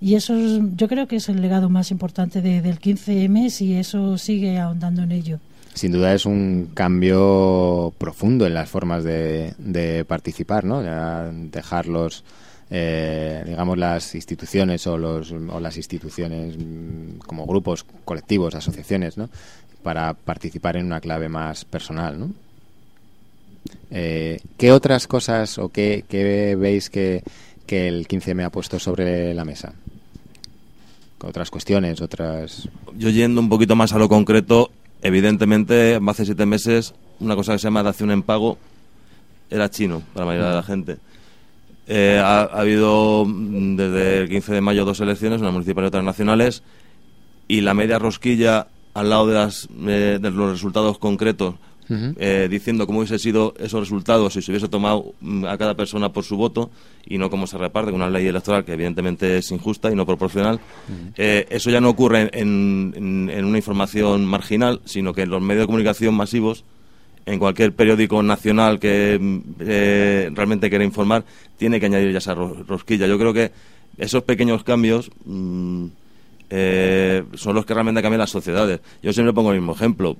Y 0.00 0.14
eso 0.14 0.34
es- 0.34 0.62
yo 0.76 0.88
creo 0.88 1.06
que 1.06 1.16
es 1.16 1.28
el 1.28 1.42
legado 1.42 1.68
más 1.68 1.90
importante 1.90 2.40
de- 2.40 2.62
del 2.62 2.78
15M 2.80 3.48
y 3.60 3.74
eso 3.74 4.16
sigue 4.16 4.58
ahondando 4.58 5.02
en 5.02 5.12
ello. 5.12 5.40
Sin 5.74 5.92
duda 5.92 6.14
es 6.14 6.24
un 6.24 6.70
cambio 6.72 7.92
profundo 7.98 8.46
en 8.46 8.54
las 8.54 8.70
formas 8.70 9.04
de, 9.04 9.52
de 9.58 10.06
participar, 10.06 10.64
¿no? 10.64 10.82
Ya 10.82 11.30
dejar 11.52 11.86
los, 11.86 12.24
eh, 12.76 13.44
digamos, 13.46 13.78
las 13.78 14.16
instituciones 14.16 14.84
o, 14.88 14.98
los, 14.98 15.30
o 15.30 15.60
las 15.60 15.76
instituciones 15.76 16.56
mm, 16.58 17.18
como 17.18 17.46
grupos, 17.46 17.86
colectivos, 18.04 18.56
asociaciones, 18.56 19.16
¿no? 19.16 19.30
Para 19.84 20.12
participar 20.14 20.76
en 20.76 20.86
una 20.86 21.00
clave 21.00 21.28
más 21.28 21.64
personal, 21.64 22.18
¿no? 22.18 22.30
Eh, 23.92 24.40
¿Qué 24.56 24.72
otras 24.72 25.06
cosas 25.06 25.56
o 25.58 25.68
qué, 25.68 26.04
veis 26.58 26.90
que, 26.90 27.22
que 27.64 27.86
el 27.86 28.08
15M 28.08 28.44
ha 28.44 28.50
puesto 28.50 28.80
sobre 28.80 29.32
la 29.34 29.44
mesa? 29.44 29.72
Otras 31.22 31.52
cuestiones, 31.52 32.00
otras... 32.00 32.68
Yo 32.98 33.08
yendo 33.08 33.40
un 33.40 33.48
poquito 33.48 33.76
más 33.76 33.92
a 33.92 33.98
lo 33.98 34.08
concreto, 34.08 34.72
evidentemente, 35.00 36.00
hace 36.04 36.24
siete 36.24 36.44
meses, 36.44 36.92
una 37.20 37.36
cosa 37.36 37.52
que 37.52 37.60
se 37.60 37.68
llama 37.68 37.84
dación 37.84 38.10
en 38.10 38.24
pago 38.24 38.58
era 39.48 39.70
chino 39.70 40.02
para 40.12 40.26
la 40.26 40.32
mayoría 40.32 40.50
de 40.50 40.56
la 40.56 40.62
gente. 40.64 40.96
Eh, 41.86 42.20
ha, 42.22 42.42
habido 42.44 43.24
mm, 43.26 43.76
desde 43.76 44.18
el 44.22 44.28
15 44.28 44.54
de 44.54 44.60
mayo 44.60 44.84
dos 44.84 45.00
elecciones, 45.00 45.40
una 45.40 45.50
municipal 45.50 45.84
y 45.84 45.88
otras 45.88 46.04
nacionales, 46.04 46.62
y 47.46 47.60
la 47.60 47.74
media 47.74 47.98
rosquilla 47.98 48.68
al 48.94 49.10
lado 49.10 49.26
de, 49.26 49.34
las, 49.34 49.68
eh, 49.86 50.18
de 50.20 50.30
los 50.30 50.52
resultados 50.52 50.98
concretos, 50.98 51.56
eh, 51.90 52.48
diciendo 52.50 52.86
cómo 52.86 53.00
hubiesen 53.00 53.18
sido 53.18 53.52
esos 53.58 53.80
resultados 53.80 54.32
si 54.32 54.40
se 54.40 54.50
hubiese 54.50 54.68
tomado 54.68 55.12
mm, 55.20 55.44
a 55.44 55.58
cada 55.58 55.74
persona 55.74 56.10
por 56.10 56.24
su 56.24 56.38
voto 56.38 56.70
y 57.04 57.18
no 57.18 57.28
cómo 57.28 57.46
se 57.46 57.58
reparte 57.58 57.90
con 57.90 58.00
una 58.00 58.08
ley 58.08 58.26
electoral 58.26 58.64
que 58.64 58.72
evidentemente 58.72 59.36
es 59.36 59.50
injusta 59.50 59.92
y 59.92 59.94
no 59.94 60.06
proporcional. 60.06 60.60
eso 61.14 61.70
ya 61.70 61.82
no 61.82 61.90
ocurre 61.90 62.30
en, 62.32 63.28
en, 63.30 63.44
una 63.44 63.58
información 63.58 64.24
marginal, 64.24 64.80
sino 64.86 65.12
que 65.12 65.22
en 65.22 65.30
los 65.30 65.42
medios 65.42 65.64
de 65.64 65.66
comunicación 65.66 66.14
masivos 66.14 66.64
en 67.26 67.38
cualquier 67.38 67.72
periódico 67.72 68.22
nacional 68.22 68.78
que 68.78 69.18
eh, 69.60 70.30
realmente 70.32 70.68
quiera 70.68 70.84
informar, 70.84 71.24
tiene 71.56 71.80
que 71.80 71.86
añadir 71.86 72.12
ya 72.12 72.18
esa 72.18 72.34
rosquilla. 72.34 73.06
Yo 73.06 73.18
creo 73.18 73.32
que 73.32 73.50
esos 73.96 74.22
pequeños 74.24 74.64
cambios 74.64 75.10
mm, 75.24 75.86
eh, 76.50 77.24
son 77.34 77.54
los 77.54 77.64
que 77.64 77.74
realmente 77.74 78.02
cambian 78.02 78.20
las 78.20 78.30
sociedades. 78.30 78.80
Yo 79.02 79.12
siempre 79.12 79.32
pongo 79.32 79.52
el 79.52 79.58
mismo 79.58 79.74
ejemplo. 79.74 80.16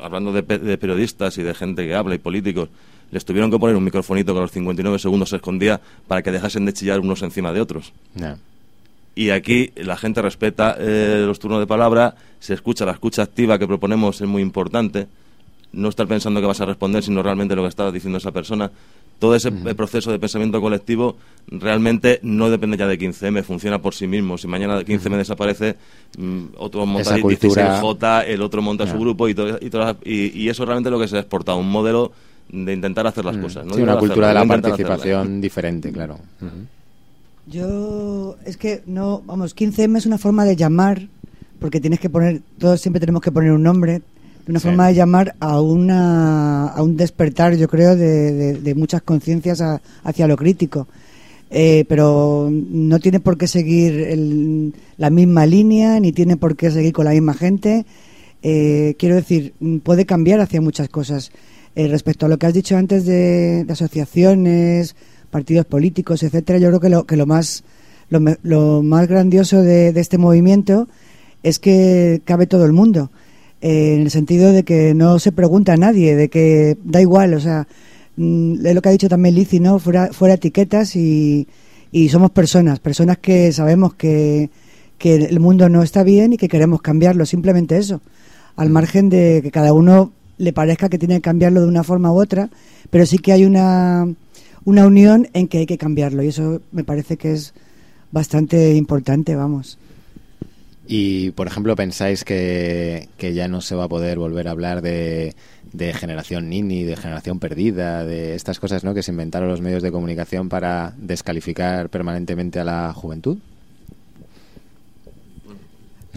hablando 0.00 0.32
de, 0.32 0.42
periodistas 0.42 1.38
y 1.38 1.42
de 1.42 1.54
gente 1.54 1.86
que 1.86 1.94
habla 1.94 2.14
y 2.14 2.18
políticos, 2.18 2.68
les 3.10 3.24
tuvieron 3.24 3.50
que 3.50 3.58
poner 3.58 3.76
un 3.76 3.84
microfonito 3.84 4.32
que 4.32 4.38
a 4.38 4.42
los 4.42 4.52
59 4.52 4.98
segundos 4.98 5.30
se 5.30 5.36
escondía 5.36 5.80
para 6.06 6.22
que 6.22 6.30
dejasen 6.30 6.64
de 6.64 6.72
chillar 6.72 7.00
unos 7.00 7.22
encima 7.22 7.52
de 7.52 7.60
otros. 7.60 7.92
Y 9.14 9.30
aquí 9.30 9.72
la 9.76 9.96
gente 9.96 10.22
respeta 10.22 10.76
eh, 10.78 11.24
los 11.26 11.38
turnos 11.40 11.58
de 11.58 11.66
palabra, 11.66 12.14
se 12.38 12.54
escucha, 12.54 12.84
la 12.84 12.92
escucha 12.92 13.22
activa 13.22 13.58
que 13.58 13.66
proponemos 13.66 14.20
es 14.20 14.28
muy 14.28 14.42
importante 14.42 15.08
no 15.72 15.88
estar 15.88 16.06
pensando 16.06 16.40
que 16.40 16.46
vas 16.46 16.60
a 16.60 16.66
responder, 16.66 17.02
sino 17.02 17.22
realmente 17.22 17.54
lo 17.54 17.62
que 17.62 17.68
está 17.68 17.90
diciendo 17.90 18.18
esa 18.18 18.32
persona. 18.32 18.70
Todo 19.18 19.34
ese 19.34 19.52
proceso 19.52 20.10
de 20.10 20.18
pensamiento 20.18 20.62
colectivo 20.62 21.16
realmente 21.48 22.20
no 22.22 22.48
depende 22.48 22.78
ya 22.78 22.86
de 22.86 22.98
15M, 22.98 23.42
funciona 23.42 23.80
por 23.80 23.94
sí 23.94 24.06
mismo. 24.06 24.38
Si 24.38 24.48
mañana 24.48 24.80
15M 24.80 25.18
desaparece, 25.18 25.76
mm, 26.16 26.44
otro 26.56 26.86
monta 26.86 27.14
el 27.16 27.22
J, 27.80 28.22
el 28.22 28.40
otro 28.40 28.62
monta 28.62 28.86
su 28.86 28.98
grupo 28.98 29.28
y, 29.28 29.36
y, 30.04 30.48
eso 30.48 30.64
realmente 30.64 30.88
es 30.88 30.92
lo 30.92 30.98
que 30.98 31.08
se 31.08 31.18
ha 31.18 31.20
exportado, 31.20 31.58
un 31.58 31.70
modelo 31.70 32.12
de 32.50 32.72
intentar 32.72 33.06
hacer 33.06 33.24
las 33.24 33.36
cosas. 33.36 33.66
¿no? 33.66 33.74
Sí, 33.74 33.82
una 33.82 33.98
cultura 33.98 34.28
de 34.28 34.34
la 34.34 34.46
participación 34.46 35.40
diferente, 35.40 35.92
claro. 35.92 36.18
Yo, 37.46 38.36
es 38.44 38.56
que 38.56 38.82
no, 38.86 39.22
vamos, 39.26 39.56
15M 39.56 39.98
es 39.98 40.06
una 40.06 40.18
forma 40.18 40.44
de 40.44 40.56
llamar, 40.56 41.08
porque 41.58 41.80
tienes 41.80 42.00
que 42.00 42.08
poner, 42.08 42.40
todos 42.58 42.80
siempre 42.80 43.00
tenemos 43.00 43.22
que 43.22 43.32
poner 43.32 43.52
un 43.52 43.62
nombre, 43.62 44.02
una 44.48 44.60
forma 44.60 44.88
de 44.88 44.94
llamar 44.94 45.34
a, 45.40 45.60
una, 45.60 46.68
a 46.68 46.82
un 46.82 46.96
despertar, 46.96 47.56
yo 47.56 47.68
creo, 47.68 47.96
de, 47.96 48.74
muchas 48.76 49.02
conciencias 49.02 49.62
hacia 50.04 50.26
lo 50.26 50.36
crítico. 50.36 50.88
Eh, 51.52 51.84
pero 51.88 52.48
no 52.50 53.00
tiene 53.00 53.18
por 53.18 53.36
qué 53.36 53.48
seguir 53.48 54.72
la 54.96 55.10
misma 55.10 55.46
línea, 55.46 55.98
ni 55.98 56.12
tiene 56.12 56.36
por 56.36 56.56
qué 56.56 56.70
seguir 56.70 56.92
con 56.92 57.04
la 57.04 57.10
misma 57.10 57.34
gente. 57.34 57.84
Eh, 58.42 58.94
quiero 58.98 59.16
decir, 59.16 59.54
puede 59.82 60.06
cambiar 60.06 60.40
hacia 60.40 60.60
muchas 60.60 60.88
cosas. 60.88 61.32
Eh, 61.76 61.88
respecto 61.88 62.26
a 62.26 62.28
lo 62.28 62.38
que 62.38 62.46
has 62.46 62.54
dicho 62.54 62.76
antes 62.76 63.04
de, 63.04 63.64
asociaciones, 63.68 64.96
partidos 65.30 65.66
políticos, 65.66 66.22
etcétera, 66.22 66.58
yo 66.58 66.68
creo 66.68 66.80
que 66.80 66.88
lo, 66.88 67.06
que 67.06 67.16
lo 67.16 67.26
más 67.26 67.62
lo, 68.08 68.20
lo 68.42 68.82
más 68.82 69.06
grandioso 69.06 69.62
de, 69.62 69.92
de, 69.92 70.00
este 70.00 70.18
movimiento 70.18 70.88
es 71.44 71.58
que 71.58 72.22
cabe 72.24 72.46
todo 72.46 72.64
el 72.64 72.72
mundo. 72.72 73.10
Eh, 73.62 73.94
en 73.94 74.02
el 74.02 74.10
sentido 74.10 74.52
de 74.52 74.62
que 74.64 74.94
no 74.94 75.18
se 75.18 75.32
pregunta 75.32 75.74
a 75.74 75.76
nadie, 75.76 76.16
de 76.16 76.28
que 76.30 76.78
da 76.82 77.00
igual, 77.00 77.34
o 77.34 77.40
sea, 77.40 77.66
mm, 78.16 78.64
es 78.64 78.74
lo 78.74 78.80
que 78.80 78.88
ha 78.88 78.92
dicho 78.92 79.08
también 79.08 79.34
Lizzy, 79.34 79.60
¿no? 79.60 79.78
Fuera, 79.78 80.08
fuera 80.12 80.34
etiquetas 80.34 80.96
y, 80.96 81.46
y 81.92 82.08
somos 82.08 82.30
personas, 82.30 82.80
personas 82.80 83.18
que 83.18 83.52
sabemos 83.52 83.94
que, 83.94 84.48
que 84.98 85.14
el 85.16 85.40
mundo 85.40 85.68
no 85.68 85.82
está 85.82 86.02
bien 86.04 86.32
y 86.32 86.36
que 86.38 86.48
queremos 86.48 86.80
cambiarlo, 86.80 87.26
simplemente 87.26 87.76
eso, 87.76 88.00
al 88.56 88.70
margen 88.70 89.08
de 89.10 89.40
que 89.42 89.50
cada 89.50 89.72
uno 89.74 90.12
le 90.38 90.52
parezca 90.54 90.88
que 90.88 90.98
tiene 90.98 91.16
que 91.16 91.22
cambiarlo 91.22 91.60
de 91.60 91.68
una 91.68 91.84
forma 91.84 92.12
u 92.12 92.20
otra, 92.20 92.48
pero 92.88 93.04
sí 93.04 93.18
que 93.18 93.32
hay 93.32 93.44
una, 93.44 94.06
una 94.64 94.86
unión 94.86 95.28
en 95.34 95.48
que 95.48 95.58
hay 95.58 95.66
que 95.66 95.78
cambiarlo 95.78 96.22
y 96.22 96.28
eso 96.28 96.62
me 96.72 96.84
parece 96.84 97.18
que 97.18 97.32
es 97.32 97.52
bastante 98.10 98.74
importante, 98.74 99.36
vamos. 99.36 99.78
Y, 100.92 101.30
por 101.30 101.46
ejemplo, 101.46 101.76
pensáis 101.76 102.24
que, 102.24 103.08
ya 103.16 103.46
no 103.46 103.60
se 103.60 103.76
va 103.76 103.84
a 103.84 103.88
poder 103.88 104.18
volver 104.18 104.48
a 104.48 104.50
hablar 104.50 104.82
de, 104.82 105.36
generación 105.94 106.48
Nini, 106.48 106.82
de 106.82 106.96
generación 106.96 107.38
perdida, 107.38 108.04
de 108.04 108.34
estas 108.34 108.58
cosas 108.58 108.82
¿no? 108.82 108.92
que 108.92 109.04
se 109.04 109.12
inventaron 109.12 109.48
los 109.48 109.60
medios 109.60 109.84
de 109.84 109.92
comunicación 109.92 110.48
para 110.48 110.92
descalificar 110.96 111.90
permanentemente 111.90 112.58
a 112.58 112.64
la 112.64 112.92
juventud? 112.92 113.38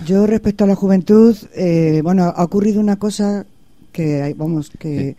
Yo 0.07 0.25
respecto 0.25 0.63
a 0.63 0.67
la 0.67 0.75
juventud, 0.75 1.37
eh, 1.53 2.01
bueno, 2.03 2.33
ha 2.35 2.43
ocurrido 2.43 2.81
una 2.81 2.95
cosa 2.95 3.45
que, 3.91 4.33
vamos, 4.35 4.71
que, 4.79 5.15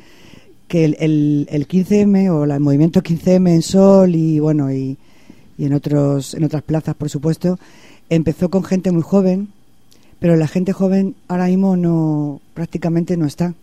que 0.66 0.84
el, 0.84 1.46
el, 1.48 1.68
15M 1.68 2.28
o 2.28 2.42
el 2.42 2.58
movimiento 2.58 3.04
15M 3.04 3.50
en 3.50 3.62
Sol 3.62 4.16
y, 4.16 4.40
bueno, 4.40 4.72
y, 4.72 4.98
y 5.56 5.64
en, 5.64 5.74
otros, 5.74 6.34
en 6.34 6.42
otras 6.42 6.64
plazas, 6.64 6.96
por 6.96 7.08
supuesto, 7.08 7.56
empezó 8.10 8.50
con 8.50 8.64
gente 8.64 8.92
muy 8.92 9.02
joven, 9.02 9.48
pero 10.18 10.36
la 10.36 10.48
gente 10.48 10.72
joven 10.72 11.14
ahora 11.28 11.46
mismo 11.46 11.76
no 11.76 12.40
prácticamente 12.54 13.16
no 13.16 13.26
está. 13.26 13.54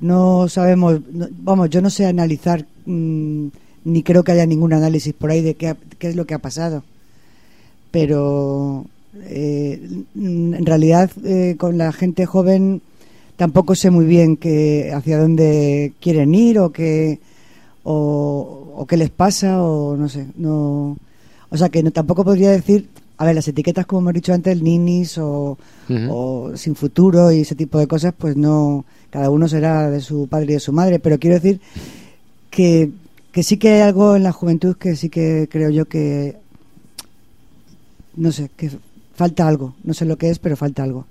No 0.00 0.48
sabemos, 0.48 1.00
vamos, 1.42 1.70
yo 1.70 1.80
no 1.80 1.90
sé 1.90 2.06
analizar, 2.06 2.66
mm, 2.84 3.46
ni 3.84 4.02
creo 4.02 4.24
que 4.24 4.32
haya 4.32 4.46
ningún 4.46 4.72
análisis 4.72 5.14
por 5.14 5.30
ahí 5.30 5.40
de 5.40 5.54
qué, 5.54 5.74
qué 5.98 6.08
es 6.08 6.16
lo 6.16 6.26
que 6.26 6.34
ha 6.34 6.38
pasado. 6.38 6.82
Pero 7.90 8.84
eh, 9.22 9.80
en 10.14 10.66
realidad 10.66 11.10
eh, 11.24 11.56
con 11.58 11.78
la 11.78 11.92
gente 11.92 12.26
joven 12.26 12.82
tampoco 13.36 13.74
sé 13.74 13.90
muy 13.90 14.04
bien 14.04 14.36
que, 14.36 14.92
hacia 14.92 15.18
dónde 15.18 15.92
quieren 16.00 16.34
ir 16.34 16.58
o 16.58 16.72
qué, 16.72 17.20
o, 17.84 18.72
o 18.76 18.86
qué 18.86 18.96
les 18.96 19.10
pasa 19.10 19.62
o 19.62 19.96
no 19.96 20.08
sé. 20.08 20.26
no 20.36 20.96
O 21.50 21.56
sea 21.56 21.68
que 21.68 21.82
no, 21.82 21.90
tampoco 21.90 22.24
podría 22.24 22.50
decir 22.50 22.88
a 23.18 23.24
ver, 23.24 23.34
las 23.34 23.48
etiquetas, 23.48 23.86
como 23.86 24.00
hemos 24.00 24.14
dicho 24.14 24.32
antes, 24.34 24.60
ninis 24.60 25.18
o, 25.18 25.58
sin 26.54 26.74
futuro 26.74 27.32
y 27.32 27.40
ese 27.40 27.54
tipo 27.54 27.78
de 27.78 27.86
cosas, 27.86 28.14
pues 28.16 28.36
no, 28.36 28.84
cada 29.10 29.30
uno 29.30 29.48
será 29.48 29.90
de 29.90 30.00
su 30.00 30.28
padre 30.28 30.52
y 30.52 30.54
de 30.54 30.60
su 30.60 30.72
madre, 30.72 30.98
pero 30.98 31.18
quiero 31.18 31.36
decir 31.36 31.60
que, 32.50 32.90
que 33.32 33.42
sí 33.42 33.56
que 33.56 33.70
hay 33.70 33.80
algo 33.80 34.16
en 34.16 34.22
la 34.22 34.32
juventud 34.32 34.76
que 34.76 34.96
sí 34.96 35.08
que 35.08 35.48
creo 35.50 35.70
yo 35.70 35.86
que, 35.86 36.36
no 38.16 38.32
sé, 38.32 38.50
que 38.56 38.70
falta 39.14 39.48
algo, 39.48 39.74
no 39.82 39.94
sé 39.94 40.04
lo 40.04 40.16
que 40.18 40.28
es, 40.28 40.38
pero 40.38 40.56
falta 40.56 40.82
algo. 40.82 41.06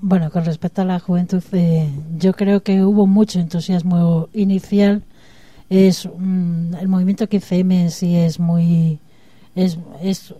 Bueno, 0.00 0.30
con 0.30 0.44
respecto 0.44 0.82
a 0.82 0.84
la 0.84 1.00
juventud, 1.00 1.42
eh, 1.52 1.88
yo 2.18 2.32
creo 2.34 2.62
que 2.62 2.84
hubo 2.84 3.06
mucho 3.06 3.40
entusiasmo 3.40 4.28
inicial. 4.32 5.02
Es 5.68 6.04
el 6.06 6.88
movimiento 6.88 7.28
15M 7.28 7.72
en 7.72 7.90
sí 7.90 8.16
es 8.16 8.38
muy 8.38 9.00
es, 9.56 9.78
es, 10.02 10.34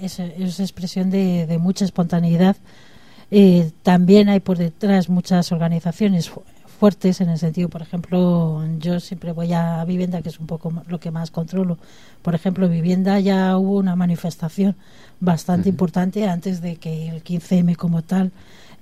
es, 0.00 0.60
expresión 0.60 1.10
de, 1.10 1.58
mucha 1.60 1.84
espontaneidad. 1.84 2.56
Eh, 3.30 3.72
también 3.82 4.28
hay 4.28 4.40
por 4.40 4.58
detrás 4.58 5.08
muchas 5.08 5.50
organizaciones 5.52 6.30
fuertes 6.78 7.20
en 7.20 7.28
el 7.28 7.38
sentido, 7.38 7.68
por 7.68 7.82
ejemplo, 7.82 8.64
yo 8.78 9.00
siempre 9.00 9.32
voy 9.32 9.52
a 9.52 9.84
Vivienda, 9.84 10.22
que 10.22 10.28
es 10.28 10.38
un 10.38 10.46
poco 10.46 10.72
lo 10.86 11.00
que 11.00 11.10
más 11.10 11.32
controlo. 11.32 11.76
Por 12.22 12.36
ejemplo, 12.36 12.68
Vivienda 12.68 13.18
ya 13.18 13.56
hubo 13.56 13.78
una 13.78 13.96
manifestación 13.96 14.76
bastante 15.18 15.68
importante 15.68 16.28
antes 16.28 16.60
de 16.60 16.76
que 16.76 17.08
el 17.08 17.24
15M 17.24 17.74
como 17.74 18.02
tal 18.02 18.30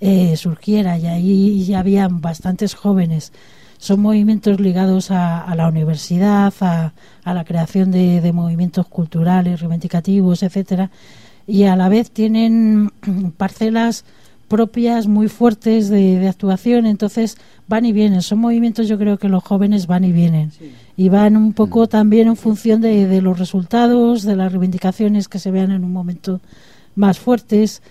eh, 0.00 0.37
surgiera 0.37 0.99
y 0.99 1.07
ahí 1.07 1.65
ya 1.65 1.81
habían 1.81 2.21
bastantes 2.21 2.75
jóvenes. 2.75 3.33
Son 3.79 4.00
movimientos 4.00 4.61
ligados 4.61 5.11
a, 5.11 5.53
la 5.55 5.69
universidad, 5.69 6.53
a, 6.61 6.93
la 7.25 7.45
creación 7.45 7.91
de, 7.91 8.33
movimientos 8.33 8.87
culturales, 8.87 9.61
reivindicativos, 9.61 10.43
etcétera, 10.43 10.91
y 11.47 11.65
a 11.65 11.76
la 11.76 11.88
vez 11.88 12.11
tienen 12.11 12.91
parcelas 13.37 14.05
propias, 14.49 15.09
muy 15.09 15.29
fuertes 15.29 15.88
de, 15.88 16.26
actuación, 16.29 16.87
entonces 16.87 17.37
van 17.69 17.85
y 17.85 17.93
vienen. 17.93 18.23
Son 18.23 18.38
movimientos, 18.38 18.88
yo 18.88 18.99
creo 18.99 19.19
que 19.19 19.29
los 19.29 19.43
jóvenes 19.43 19.87
van 19.87 20.05
y 20.05 20.12
vienen. 20.12 20.53
Y 20.97 21.09
van 21.09 21.37
un 21.37 21.53
poco 21.53 21.85
mm. 21.85 21.88
también 21.88 22.29
en 22.29 22.37
función 22.37 22.81
de, 22.81 23.21
los 23.21 23.38
resultados, 23.38 24.23
de 24.23 24.37
las 24.37 24.53
reivindicaciones 24.53 25.29
que 25.29 25.38
se 25.38 25.50
vean 25.50 25.73
en 25.73 25.85
un 25.85 25.93
momento 25.93 26.41
más 26.95 27.19
fuertes 27.19 27.83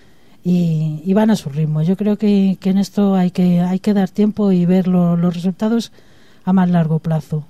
y, 0.48 1.12
van 1.14 1.32
a 1.32 1.36
su 1.36 1.50
ritmo. 1.50 1.82
Yo 1.82 1.98
creo 1.98 2.18
que, 2.18 2.58
en 2.62 2.78
esto 2.78 3.16
hay 3.16 3.32
que, 3.32 3.62
hay 3.62 3.80
que 3.80 3.96
dar 3.96 4.10
tiempo 4.10 4.52
y 4.52 4.66
ver 4.66 4.88
los 4.88 5.34
resultados 5.34 5.92
a 6.44 6.54
más 6.54 6.70
largo 6.70 7.00
plazo. 7.00 7.46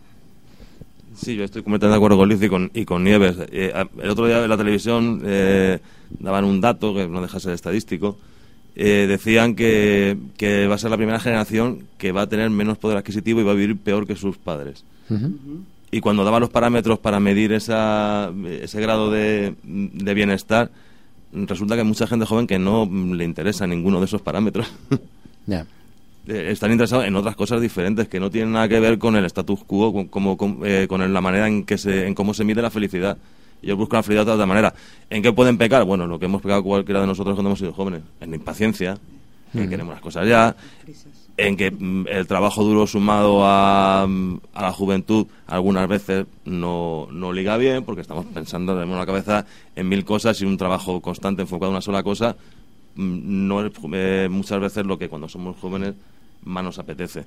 Sí, 1.13 1.35
yo 1.35 1.43
estoy 1.43 1.61
completamente 1.61 1.91
de 1.91 1.97
acuerdo 1.97 2.17
con 2.17 2.29
Liz 2.29 2.71
y 2.73 2.85
con, 2.85 3.03
Nieves. 3.03 3.35
Eh, 3.51 3.73
el 4.01 4.09
otro 4.09 4.27
día 4.27 4.43
en 4.43 4.49
la 4.49 4.57
televisión 4.57 5.21
eh, 5.25 5.79
daban 6.19 6.45
un 6.45 6.61
dato, 6.61 6.93
que 6.93 7.05
no 7.05 7.21
deja 7.21 7.33
de 7.35 7.41
ser 7.41 7.53
estadístico, 7.53 8.17
eh, 8.77 9.05
decían 9.09 9.55
que, 9.55 10.17
que, 10.37 10.67
va 10.67 10.75
a 10.75 10.77
ser 10.77 10.89
la 10.89 10.97
primera 10.97 11.19
generación 11.19 11.87
que 11.97 12.13
va 12.13 12.23
a 12.23 12.29
tener 12.29 12.49
menos 12.49 12.77
poder 12.77 12.97
adquisitivo 12.97 13.41
y 13.41 13.43
va 13.43 13.51
a 13.51 13.55
vivir 13.55 13.77
peor 13.77 14.07
que 14.07 14.15
sus 14.15 14.37
padres. 14.37 14.85
Y 15.91 15.99
cuando 15.99 16.23
daban 16.23 16.41
los 16.41 16.49
parámetros 16.49 16.99
para 16.99 17.19
medir 17.19 17.51
esa, 17.51 18.31
ese 18.61 18.81
grado 18.81 19.11
de, 19.11 19.53
de, 19.63 20.13
bienestar, 20.13 20.71
resulta 21.47 21.75
que 21.75 21.81
hay 21.81 21.87
mucha 21.87 22.07
gente 22.07 22.25
joven 22.25 22.47
que 22.47 22.59
no 22.59 22.89
le 22.89 23.23
interesa 23.23 23.67
ninguno 23.67 23.99
de 23.99 24.05
esos 24.05 24.21
parámetros. 24.21 24.67
Ya. 25.47 25.63
Eh, 26.27 26.47
están 26.49 26.71
interesados 26.71 27.05
en 27.05 27.15
otras 27.15 27.35
cosas 27.35 27.61
diferentes 27.61 28.07
que 28.07 28.19
no 28.19 28.31
tienen 28.31 28.53
nada 28.53 28.67
que 28.67 28.79
ver 28.79 28.97
con 28.97 29.15
el 29.15 29.25
status 29.25 29.63
quo, 29.63 29.93
con, 29.93 30.07
como, 30.07 30.37
con, 30.37 30.61
eh, 30.63 30.87
con 30.89 31.13
la 31.13 31.21
manera 31.21 31.47
en 31.47 31.65
que 31.65 31.77
se, 31.77 32.07
en 32.07 32.15
cómo 32.15 32.33
se 32.33 32.43
mide 32.43 32.63
la 32.63 32.71
felicidad. 32.71 33.15
Ellos 33.61 33.77
buscan 33.77 33.99
la 33.99 34.03
felicidad 34.03 34.25
de 34.25 34.31
otra 34.31 34.47
manera. 34.47 34.73
¿En 35.07 35.21
qué 35.21 35.31
pueden 35.33 35.59
pecar? 35.59 35.83
Bueno, 35.83 36.07
lo 36.07 36.17
que 36.17 36.25
hemos 36.25 36.41
pecado 36.41 36.63
cualquiera 36.63 37.01
de 37.01 37.05
nosotros 37.05 37.35
cuando 37.35 37.49
hemos 37.49 37.59
sido 37.59 37.73
jóvenes. 37.73 38.01
En 38.19 38.31
la 38.31 38.37
impaciencia, 39.55 39.63
en 39.63 39.69
que 39.69 39.69
queremos 39.69 39.93
las 39.93 40.01
cosas 40.01 40.27
ya, 40.27 40.55
en 41.37 41.57
que 41.57 41.71
mm, 41.71 42.07
el 42.07 42.27
trabajo 42.27 42.63
duro 42.63 42.87
sumado 42.87 43.45
a, 43.45 44.05
mm, 44.07 44.39
a, 44.53 44.61
la 44.63 44.71
juventud 44.71 45.27
algunas 45.47 45.87
veces 45.87 46.25
no, 46.45 47.07
no 47.11 47.33
liga 47.33 47.57
bien, 47.57 47.83
porque 47.83 48.01
estamos 48.01 48.25
pensando, 48.25 48.73
tenemos 48.73 48.97
la 48.97 49.05
cabeza 49.05 49.45
en 49.75 49.89
mil 49.89 50.05
cosas 50.05 50.39
y 50.41 50.45
un 50.45 50.57
trabajo 50.57 51.01
constante 51.01 51.41
enfocado 51.41 51.71
en 51.71 51.75
una 51.75 51.81
sola 51.81 52.03
cosa 52.03 52.35
mm, 52.95 53.47
no 53.47 53.65
es 53.65 53.71
eh, 53.93 54.27
muchas 54.29 54.59
veces 54.59 54.85
lo 54.85 54.97
que 54.97 55.09
cuando 55.09 55.27
somos 55.27 55.57
jóvenes 55.57 55.95
más 56.43 56.63
nos 56.63 56.79
apetece. 56.79 57.25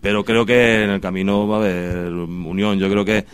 Pero 0.00 0.24
creo 0.24 0.44
que 0.44 0.82
en 0.82 0.90
el 0.90 1.00
camino 1.00 1.46
va 1.46 1.56
a 1.56 1.60
haber 1.60 2.12
unión. 2.12 2.78
Yo 2.78 2.90
creo 2.90 3.04
que 3.04 3.24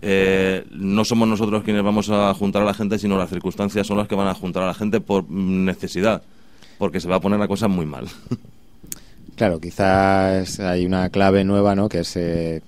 eh, 0.00 0.64
no 0.70 1.04
somos 1.04 1.26
nosotros 1.26 1.62
quienes 1.64 1.82
vamos 1.82 2.10
a 2.10 2.32
juntar 2.34 2.62
a 2.62 2.66
la 2.66 2.74
gente, 2.74 2.98
sino 2.98 3.16
las 3.16 3.30
circunstancias 3.30 3.86
son 3.86 3.96
las 3.96 4.08
que 4.08 4.14
van 4.14 4.28
a 4.28 4.34
juntar 4.34 4.62
a 4.62 4.66
la 4.66 4.74
gente 4.74 5.00
por 5.00 5.28
necesidad, 5.30 6.22
porque 6.78 7.00
se 7.00 7.08
va 7.08 7.16
a 7.16 7.20
poner 7.20 7.38
la 7.38 7.48
cosa 7.48 7.68
muy 7.68 7.86
mal. 7.86 8.08
Claro, 9.36 9.60
quizás 9.60 10.58
hay 10.58 10.84
una 10.84 11.10
clave 11.10 11.44
nueva, 11.44 11.76
¿no? 11.76 11.88
Que 11.88 12.00
es 12.00 12.16
eh, 12.16 12.60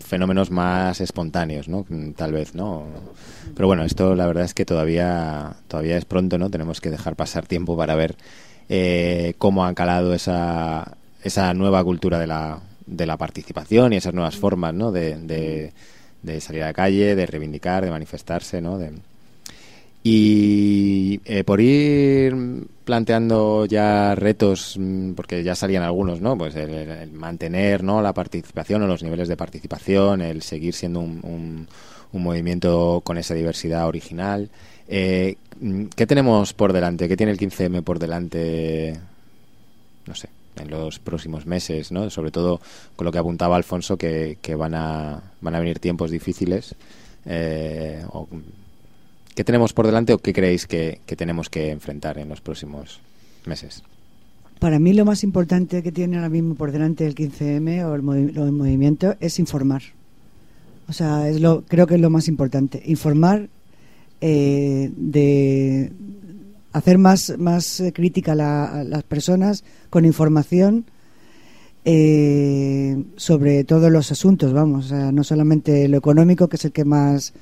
fenómenos 0.00 0.50
más 0.50 1.00
espontáneos, 1.00 1.68
¿no? 1.68 1.86
Tal 2.16 2.32
vez, 2.32 2.56
¿no? 2.56 2.84
Pero 3.54 3.68
bueno, 3.68 3.84
esto 3.84 4.16
la 4.16 4.26
verdad 4.26 4.42
es 4.42 4.54
que 4.54 4.64
todavía 4.64 5.54
todavía 5.68 5.96
es 5.96 6.04
pronto, 6.04 6.36
¿no? 6.36 6.50
Tenemos 6.50 6.80
que 6.80 6.90
dejar 6.90 7.14
pasar 7.14 7.46
tiempo 7.46 7.76
para 7.76 7.94
ver 7.94 8.16
eh, 8.68 9.34
cómo 9.38 9.64
ha 9.64 9.74
calado 9.74 10.14
esa, 10.14 10.96
esa 11.22 11.54
nueva 11.54 11.82
cultura 11.84 12.18
de 12.18 12.26
la, 12.26 12.60
de 12.86 13.06
la 13.06 13.16
participación 13.16 13.92
y 13.92 13.96
esas 13.96 14.14
nuevas 14.14 14.36
formas 14.36 14.74
¿no? 14.74 14.92
de, 14.92 15.72
de, 16.22 16.40
salir 16.40 16.62
a 16.62 16.66
la 16.66 16.72
calle, 16.72 17.14
de 17.14 17.26
reivindicar, 17.26 17.84
de 17.84 17.90
manifestarse. 17.90 18.60
¿no? 18.60 18.78
De... 18.78 18.92
Y 20.10 21.20
eh, 21.26 21.44
por 21.44 21.60
ir 21.60 22.34
planteando 22.86 23.66
ya 23.66 24.14
retos, 24.14 24.76
mm, 24.78 25.12
porque 25.12 25.42
ya 25.42 25.54
salían 25.54 25.82
algunos, 25.82 26.22
¿no? 26.22 26.38
Pues 26.38 26.56
el, 26.56 27.12
mantener 27.12 27.84
¿no? 27.84 28.00
la 28.00 28.14
participación 28.14 28.80
o 28.82 28.86
los 28.86 29.02
niveles 29.02 29.28
de 29.28 29.36
participación, 29.36 30.22
el 30.22 30.40
seguir 30.40 30.72
siendo 30.72 31.00
un, 31.00 31.68
un, 32.12 32.22
movimiento 32.22 33.02
con 33.04 33.18
esa 33.18 33.34
diversidad 33.34 33.86
original. 33.86 34.48
Eh, 34.88 35.36
¿Qué 35.94 36.06
tenemos 36.06 36.54
por 36.54 36.72
delante? 36.72 37.06
¿Qué 37.06 37.18
tiene 37.18 37.32
el 37.32 37.38
15M 37.38 37.82
por 37.82 37.98
delante? 37.98 38.98
No 40.06 40.14
sé, 40.14 40.30
en 40.56 40.70
los 40.70 41.00
próximos 41.00 41.44
meses, 41.44 41.92
¿no? 41.92 42.08
Sobre 42.08 42.30
todo 42.30 42.62
con 42.96 43.04
lo 43.04 43.12
que 43.12 43.18
apuntaba 43.18 43.56
Alfonso, 43.56 43.98
que, 43.98 44.38
van, 44.56 44.74
a, 44.74 45.20
van 45.42 45.54
a 45.54 45.60
venir 45.60 45.80
tiempos 45.80 46.10
difíciles. 46.10 46.74
Eh, 47.26 48.02
¿Qué 49.38 49.44
tenemos 49.44 49.72
por 49.72 49.86
delante 49.86 50.12
o 50.12 50.18
qué 50.18 50.32
creéis 50.32 50.66
que, 50.66 50.98
tenemos 51.16 51.48
que 51.48 51.70
enfrentar 51.70 52.18
en 52.18 52.28
los 52.28 52.40
próximos 52.40 52.98
meses? 53.46 53.84
Para 54.58 54.80
mí 54.80 54.92
lo 54.94 55.04
más 55.04 55.22
importante 55.22 55.80
que 55.80 55.92
tiene 55.92 56.16
ahora 56.16 56.28
mismo 56.28 56.56
por 56.56 56.72
delante 56.72 57.06
el 57.06 57.14
15M 57.14 57.84
o 57.84 57.94
el, 57.94 58.02
movimiento 58.02 59.14
es 59.20 59.38
informar. 59.38 59.82
O 60.88 60.92
sea, 60.92 61.28
es 61.28 61.40
lo, 61.40 61.62
creo 61.62 61.86
que 61.86 61.94
es 61.94 62.00
lo 62.00 62.10
más 62.10 62.26
importante. 62.26 62.82
Informar 62.86 63.48
eh, 64.20 64.90
de 64.96 65.92
hacer 66.72 66.98
más, 66.98 67.32
más 67.38 67.78
eh, 67.78 67.92
crítica 67.92 68.32
a, 68.32 68.82
las 68.82 69.04
personas 69.04 69.62
con 69.88 70.04
información 70.04 70.84
eh, 71.84 73.04
sobre 73.14 73.62
todos 73.62 73.92
los 73.92 74.10
asuntos, 74.10 74.52
vamos, 74.52 74.90
no 74.90 75.22
solamente 75.22 75.86
lo 75.86 75.96
económico, 75.96 76.48
que 76.48 76.56
es 76.56 76.64
el 76.64 76.72
que 76.72 76.84
más... 76.84 77.34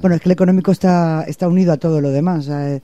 Bueno, 0.00 0.16
es 0.16 0.22
que 0.22 0.28
el 0.28 0.32
económico 0.32 0.72
está, 0.72 1.24
está 1.26 1.48
unido 1.48 1.72
a 1.72 1.76
todo 1.76 2.00
lo 2.00 2.10
demás. 2.10 2.48
es 2.48 2.82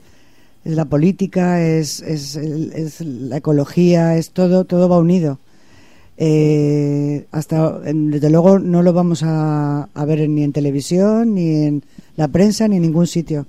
la 0.63 0.85
política, 0.85 1.61
es, 1.61 2.01
es, 2.01 2.35
es, 2.35 3.01
la 3.01 3.37
ecología, 3.37 4.17
es 4.17 4.31
todo, 4.31 4.65
todo 4.65 4.89
va 4.89 4.97
unido. 4.97 5.39
hasta 7.31 7.79
desde 7.79 8.29
luego 8.29 8.59
no 8.59 8.81
lo 8.81 8.93
vamos 8.93 9.23
a, 9.23 9.89
a, 9.93 10.05
ver 10.05 10.29
ni 10.29 10.43
en 10.43 10.53
televisión 10.53 11.33
ni 11.35 11.65
en 11.65 11.83
la 12.15 12.27
prensa 12.27 12.67
ni 12.67 12.77
en 12.77 12.83
ningún 12.83 13.07
sitio. 13.07 13.45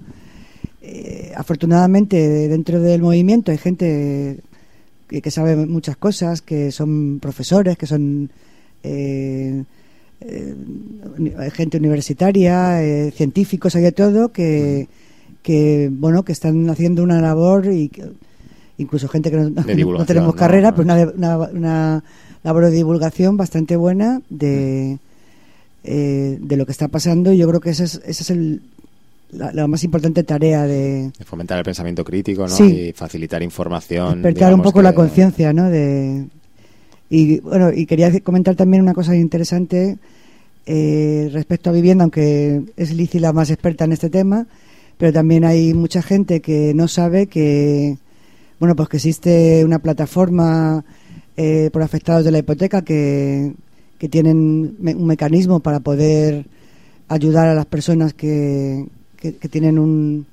Eh, 0.86 1.32
afortunadamente 1.34 2.46
dentro 2.46 2.78
del 2.78 3.00
movimiento 3.00 3.50
hay 3.50 3.56
gente 3.56 4.40
que, 5.08 5.30
sabe 5.30 5.56
muchas 5.56 5.96
cosas, 5.96 6.42
que 6.42 6.70
son 6.72 7.20
profesores, 7.20 7.78
que 7.78 7.86
son 7.86 8.30
eh, 8.82 9.64
eh, 10.20 10.54
gente 11.52 11.78
universitaria, 11.78 13.10
científicos, 13.12 13.74
hay 13.76 13.82
de 13.82 13.92
todo, 13.92 14.30
que, 14.30 14.88
que, 15.42 15.90
bueno 15.92 16.24
que 16.24 16.32
están 16.32 16.68
haciendo 16.70 17.02
una 17.02 17.20
labor 17.20 17.66
y 17.66 17.90
incluso 18.78 19.08
gente 19.08 19.30
que 19.30 19.36
no, 19.36 19.64
tenemos 20.04 20.34
carrera, 20.34 20.74
pero 20.74 20.84
una, 20.84 21.36
una, 21.38 22.04
labor 22.42 22.64
de 22.64 22.70
divulgación 22.72 23.36
bastante 23.36 23.76
buena 23.76 24.20
de 24.28 24.98
eh, 25.86 26.38
de 26.40 26.56
lo 26.56 26.64
que 26.64 26.72
está 26.72 26.88
pasando 26.88 27.30
y 27.30 27.36
yo 27.36 27.46
creo 27.46 27.60
que 27.60 27.68
esa 27.68 27.84
es, 27.84 28.00
ese 28.06 28.22
es 28.22 28.30
el, 28.30 28.62
la, 29.32 29.66
más 29.66 29.84
importante 29.84 30.22
tarea 30.22 30.62
de... 30.62 31.10
fomentar 31.26 31.58
el 31.58 31.64
pensamiento 31.64 32.02
crítico 32.02 32.46
¿no? 32.46 32.66
y 32.66 32.92
facilitar 32.92 33.42
información. 33.42 34.22
Despertar 34.22 34.54
un 34.54 34.62
poco 34.62 34.80
la 34.80 34.94
conciencia, 34.94 35.52
¿no? 35.52 35.68
De, 35.68 36.24
y 37.14 37.38
bueno, 37.38 37.72
y 37.72 37.86
quería 37.86 38.18
comentar 38.20 38.56
también 38.56 38.82
una 38.82 38.92
cosa 38.92 39.14
interesante 39.14 39.98
eh, 40.66 41.30
respecto 41.32 41.70
a 41.70 41.72
vivienda, 41.72 42.02
aunque 42.02 42.64
es 42.76 42.92
Lizy 42.92 43.20
la 43.20 43.32
más 43.32 43.50
experta 43.50 43.84
en 43.84 43.92
este 43.92 44.10
tema, 44.10 44.48
pero 44.98 45.12
también 45.12 45.44
hay 45.44 45.74
mucha 45.74 46.02
gente 46.02 46.40
que 46.40 46.74
no 46.74 46.88
sabe 46.88 47.28
que, 47.28 47.98
bueno, 48.58 48.74
pues 48.74 48.88
que 48.88 48.96
existe 48.96 49.64
una 49.64 49.78
plataforma 49.78 50.84
eh, 51.36 51.70
por 51.72 51.82
afectados 51.82 52.24
de 52.24 52.32
la 52.32 52.38
hipoteca 52.38 52.82
que, 52.82 53.52
que 53.98 54.08
tienen 54.08 54.76
un 54.80 55.06
mecanismo 55.06 55.60
para 55.60 55.78
poder 55.78 56.46
ayudar 57.06 57.46
a 57.46 57.54
las 57.54 57.66
personas 57.66 58.12
que, 58.12 58.86
que, 59.20 59.48
tienen 59.48 59.78
un, 59.78 60.26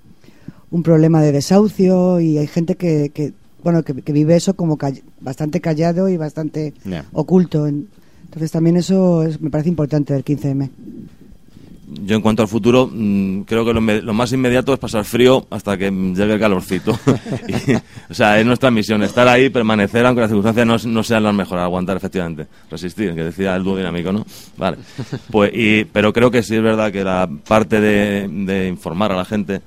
un, 0.72 0.82
problema 0.82 1.22
de 1.22 1.32
desahucio 1.32 2.20
y 2.20 2.40
hay 2.40 2.48
gente 2.48 2.74
que, 2.76 3.12
que 3.14 3.34
bueno 3.64 3.84
que, 3.84 3.94
vive 3.94 4.36
eso 4.36 4.56
como 4.56 4.78
bastante 5.20 5.62
callado 5.62 6.10
y 6.10 6.18
bastante 6.18 6.74
oculto 7.14 7.68
entonces 7.68 8.52
también 8.52 8.78
eso 8.78 9.26
me 9.40 9.50
parece 9.50 9.70
importante 9.70 10.14
del 10.14 10.24
15M 10.24 10.70
yo 11.92 12.16
en 12.16 12.22
cuanto 12.22 12.42
al 12.42 12.48
futuro, 12.48 12.90
mm, 12.92 13.42
creo 13.42 13.66
que 13.66 13.74
lo, 13.74 14.14
más 14.14 14.32
inmediato 14.32 14.74
es 14.74 14.80
pasar 14.80 15.04
frío 15.04 15.46
hasta 15.50 15.78
que 15.78 15.92
llegue 15.92 16.34
el 16.34 16.40
calorcito. 16.40 16.92
o 18.10 18.14
sea, 18.14 18.40
es 18.40 18.46
nuestra 18.46 18.72
misión, 18.72 19.04
estar 19.04 19.28
ahí, 19.28 19.50
permanecer, 19.50 20.06
aunque 20.06 20.22
las 20.22 20.30
circunstancias 20.30 20.86
no, 20.86 21.04
sean 21.04 21.24
las 21.24 21.34
mejores, 21.34 21.64
aguantar 21.64 21.98
efectivamente, 21.98 22.48
resistir, 22.70 23.14
que 23.14 23.26
decía 23.26 23.56
el 23.56 23.64
dúo 23.64 23.78
dinámico, 23.78 24.12
¿no? 24.12 24.26
Vale. 24.58 24.78
Pues, 25.32 25.52
y, 25.54 25.86
pero 25.86 26.12
creo 26.12 26.30
que 26.30 26.44
sí 26.44 26.56
es 26.56 26.62
verdad 26.62 26.92
que 26.92 27.04
la 27.04 27.30
parte 27.48 27.80
de, 27.80 28.68
informar 28.68 29.12
a 29.12 29.16
la 29.16 29.26
gente 29.26 29.62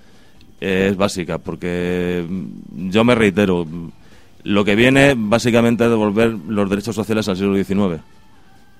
es 0.65 0.97
básica, 0.97 1.39
porque 1.39 2.25
mm, 2.29 2.91
yo 2.91 3.05
me 3.05 3.15
reitero, 3.15 3.67
lo 4.43 4.65
que 4.65 4.75
viene 4.75 5.15
básicamente 5.17 5.85
es 5.85 5.91
devolver 5.91 6.37
los 6.49 6.69
derechos 6.69 6.95
sociales 6.95 7.29
al 7.29 7.37
siglo 7.37 7.63
XIX 7.63 8.03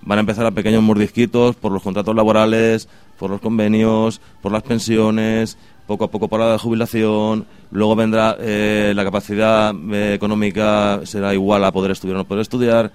van 0.05 0.19
a 0.19 0.21
empezar 0.21 0.47
a 0.47 0.51
pequeños 0.51 0.83
mordisquitos 0.83 1.57
por 1.57 1.73
los 1.73 1.83
contratos 1.83 2.15
laborales, 2.15 2.89
por 3.19 3.31
los 3.31 3.41
convenios, 3.41 4.21
por 4.43 4.53
las 4.53 4.63
pensiones, 4.63 5.57
poco 5.87 6.05
a 6.05 6.11
poco 6.11 6.29
para 6.29 6.51
la 6.51 6.59
jubilación, 6.59 7.47
luego 7.71 7.97
vendrá 7.97 8.37
eh, 8.39 8.93
la 8.95 9.05
capacidad 9.05 9.75
eh, 9.93 10.15
económica, 10.15 11.01
será 11.05 11.33
igual 11.35 11.65
a 11.65 11.73
poder 11.73 11.93
estudiar 11.93 12.17
o 12.17 12.19
no 12.19 12.25
poder 12.25 12.43
estudiar, 12.43 12.93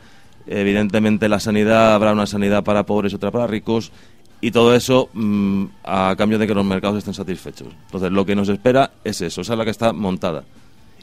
evidentemente 0.47 1.29
la 1.29 1.39
sanidad, 1.39 1.93
habrá 1.93 2.13
una 2.13 2.25
sanidad 2.25 2.63
para 2.63 2.85
pobres 2.85 3.11
y 3.11 3.15
otra 3.15 3.31
para 3.31 3.47
ricos, 3.47 3.91
y 4.41 4.51
todo 4.51 4.73
eso 4.73 5.09
mm, 5.13 5.65
a 5.83 6.15
cambio 6.17 6.37
de 6.39 6.47
que 6.47 6.53
los 6.53 6.65
mercados 6.65 6.97
estén 6.97 7.13
satisfechos. 7.13 7.67
Entonces, 7.85 8.11
lo 8.11 8.25
que 8.25 8.35
nos 8.35 8.49
espera 8.49 8.91
es 9.03 9.21
eso, 9.21 9.41
esa 9.41 9.53
es 9.53 9.59
la 9.59 9.65
que 9.65 9.71
está 9.71 9.93
montada. 9.93 10.43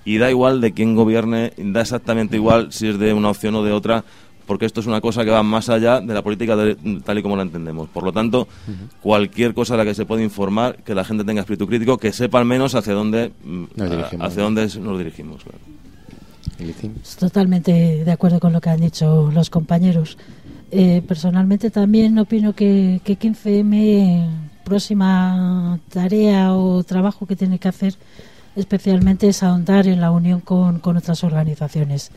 Y 0.04 0.18
da 0.18 0.30
igual 0.30 0.60
de 0.60 0.72
quién 0.72 0.94
gobierne, 0.94 1.52
da 1.56 1.80
exactamente 1.80 2.36
igual 2.36 2.72
si 2.72 2.88
es 2.88 2.98
de 2.98 3.12
una 3.12 3.30
opción 3.30 3.54
o 3.56 3.64
de 3.64 3.72
otra, 3.72 4.04
porque 4.46 4.64
esto 4.64 4.80
es 4.80 4.86
una 4.86 5.00
cosa 5.00 5.24
que 5.24 5.30
va 5.30 5.42
más 5.42 5.68
allá 5.68 6.00
de 6.00 6.14
la 6.14 6.22
política 6.22 6.56
tal 7.04 7.18
y 7.18 7.22
como 7.22 7.36
la 7.36 7.42
entendemos. 7.42 7.88
Por 7.88 8.04
lo 8.04 8.12
tanto, 8.12 8.46
cualquier 9.02 9.52
cosa 9.52 9.74
a 9.74 9.78
la 9.78 9.84
que 9.84 9.94
se 9.94 10.06
pueda 10.06 10.22
informar, 10.22 10.76
que 10.84 10.94
la 10.94 11.04
gente 11.04 11.24
tenga 11.24 11.40
espíritu 11.40 11.66
crítico, 11.66 11.98
que 11.98 12.12
sepa 12.12 12.38
al 12.38 12.44
menos 12.44 12.74
hacia 12.76 12.94
dónde 12.94 13.32
mm, 13.44 13.64
nos 13.74 13.90
dirigimos. 13.90 14.26
Hacia 14.26 14.42
dónde 14.44 14.62
nos 14.80 14.98
dirigimos 14.98 15.42
Totalmente 17.18 18.04
de 18.04 18.10
acuerdo 18.10 18.40
con 18.40 18.52
lo 18.52 18.60
que 18.60 18.70
han 18.70 18.80
dicho 18.80 19.30
los 19.32 19.50
compañeros. 19.50 20.16
Eh, 20.70 21.02
personalmente 21.06 21.70
también 21.70 22.18
opino 22.18 22.52
que, 22.52 23.00
que 23.04 23.18
15M, 23.18 24.28
próxima 24.64 25.78
tarea 25.88 26.54
o 26.54 26.82
trabajo 26.82 27.26
que 27.26 27.36
tiene 27.36 27.58
que 27.58 27.68
hacer 27.68 27.94
especialmente 28.56 29.28
es 29.28 29.42
ahondar 29.42 29.86
en 29.86 30.00
la 30.00 30.10
unión 30.10 30.40
con, 30.40 30.80
con 30.80 30.96
otras 30.96 31.22
organizaciones 31.22 32.10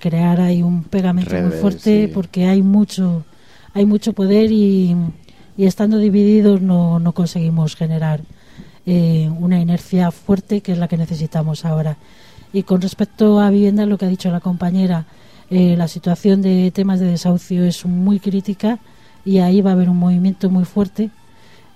crear 0.00 0.40
ahí 0.40 0.62
un 0.62 0.82
pegamento 0.82 1.34
muy 1.34 1.52
fuerte 1.52 2.10
porque 2.12 2.46
hay 2.46 2.62
mucho 2.62 3.24
hay 3.72 3.86
mucho 3.86 4.14
poder 4.14 4.50
y, 4.50 4.96
y 5.56 5.64
estando 5.66 5.98
divididos 5.98 6.60
no, 6.60 6.98
no 6.98 7.12
conseguimos 7.12 7.76
generar 7.76 8.22
eh, 8.84 9.30
una 9.38 9.60
inercia 9.60 10.10
fuerte 10.10 10.60
que 10.60 10.72
es 10.72 10.78
la 10.78 10.88
que 10.88 10.96
necesitamos 10.96 11.64
ahora. 11.64 11.96
Y 12.52 12.64
con 12.64 12.82
respecto 12.82 13.40
a 13.40 13.48
vivienda, 13.48 13.86
lo 13.86 13.96
que 13.96 14.06
ha 14.06 14.08
dicho 14.08 14.30
la 14.30 14.40
compañera, 14.40 15.06
eh, 15.50 15.76
la 15.76 15.88
situación 15.88 16.42
de 16.42 16.70
temas 16.70 17.00
de 17.00 17.06
desahucio 17.06 17.64
es 17.64 17.84
muy 17.84 18.20
crítica 18.20 18.78
y 19.24 19.38
ahí 19.38 19.60
va 19.60 19.70
a 19.70 19.72
haber 19.74 19.88
un 19.88 19.98
movimiento 19.98 20.50
muy 20.50 20.64
fuerte 20.64 21.10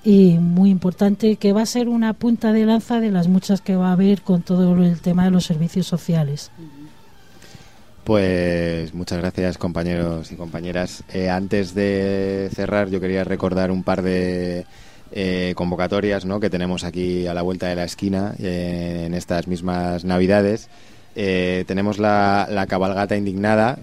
y 0.04 0.38
muy 0.38 0.70
importante 0.70 1.36
que 1.36 1.52
va 1.52 1.62
a 1.62 1.66
ser 1.66 1.88
una 1.88 2.12
punta 2.12 2.52
de 2.52 2.64
lanza 2.64 3.00
de 3.00 3.10
las 3.10 3.28
muchas 3.28 3.60
que 3.60 3.76
va 3.76 3.88
a 3.88 3.92
haber 3.92 4.22
con 4.22 4.42
todo 4.42 4.76
el 4.82 5.00
tema 5.00 5.24
de 5.24 5.30
los 5.30 5.44
servicios 5.44 5.86
sociales. 5.86 6.50
Pues 8.04 8.94
muchas 8.94 9.18
gracias 9.18 9.58
compañeros 9.58 10.30
y 10.30 10.36
compañeras. 10.36 11.02
Eh, 11.12 11.28
antes 11.28 11.74
de 11.74 12.48
cerrar 12.54 12.88
yo 12.88 13.00
quería 13.00 13.24
recordar 13.24 13.72
un 13.72 13.82
par 13.82 14.02
de 14.02 14.64
eh, 15.10 15.54
convocatorias 15.56 16.24
¿no? 16.24 16.38
que 16.38 16.50
tenemos 16.50 16.84
aquí 16.84 17.26
a 17.26 17.34
la 17.34 17.42
vuelta 17.42 17.66
de 17.66 17.74
la 17.74 17.84
esquina 17.84 18.34
en 18.38 19.12
estas 19.12 19.48
mismas 19.48 20.04
navidades. 20.04 20.68
Tenemos 21.66 21.98
la, 21.98 22.46
la, 22.50 22.66
cabalgata 22.66 23.16
indignada, 23.16 23.78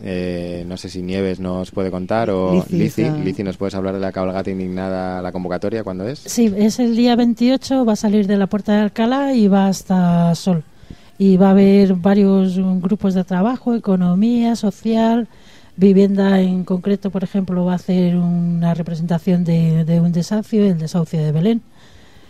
no 0.66 0.78
sé 0.78 0.90
si 0.90 1.02
Nieves 1.02 1.40
nos 1.40 1.72
puede 1.72 1.90
contar 1.92 2.30
o 2.30 2.64
Lici, 2.70 3.10
Lici, 3.24 3.44
¿nos 3.44 3.58
puedes 3.58 3.74
hablar 3.76 3.96
de 3.96 4.00
la 4.00 4.12
cabalgata 4.12 4.52
indignada, 4.52 5.22
la 5.22 5.32
convocatoria, 5.32 5.84
cuándo 5.84 6.08
es? 6.08 6.20
Sí, 6.20 6.54
es 6.56 6.80
el 6.80 6.96
día 6.96 7.16
28, 7.16 7.86
va 7.86 7.94
a 7.94 7.96
salir 7.96 8.28
de 8.28 8.38
la 8.38 8.48
Puerta 8.48 8.74
de 8.74 8.82
Alcalá 8.82 9.34
y 9.34 9.48
va 9.48 9.68
hasta 9.68 10.36
Sol 10.36 10.64
y 11.18 11.38
va 11.38 11.48
a 11.48 11.52
haber 11.52 11.94
varios 11.94 12.58
grupos 12.82 13.14
de 13.14 13.24
trabajo, 13.24 13.76
economía, 13.76 14.56
social, 14.56 15.28
vivienda 15.76 16.42
en 16.42 16.64
concreto, 16.64 17.12
por 17.12 17.24
ejemplo, 17.24 17.66
va 17.66 17.74
a 17.74 17.76
hacer 17.76 18.16
una 18.16 18.74
representación 18.74 19.44
de, 19.44 20.00
un 20.04 20.12
desahucio, 20.12 20.66
el 20.66 20.78
desahucio 20.78 21.24
de 21.24 21.32
Belén. 21.32 21.62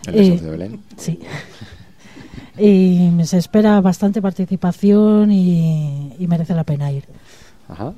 ¿El 0.06 0.14
desahucio 0.14 0.46
de 0.46 0.50
Belén? 0.50 0.80
Sí. 0.96 1.18
y 2.58 3.10
se 3.24 3.38
espera 3.38 3.80
bastante 3.80 4.22
participación 4.22 5.32
y, 5.32 6.14
merece 6.28 6.54
la 6.54 6.64
pena 6.64 6.90
ir. 6.92 7.04
Ajá. 7.68 7.92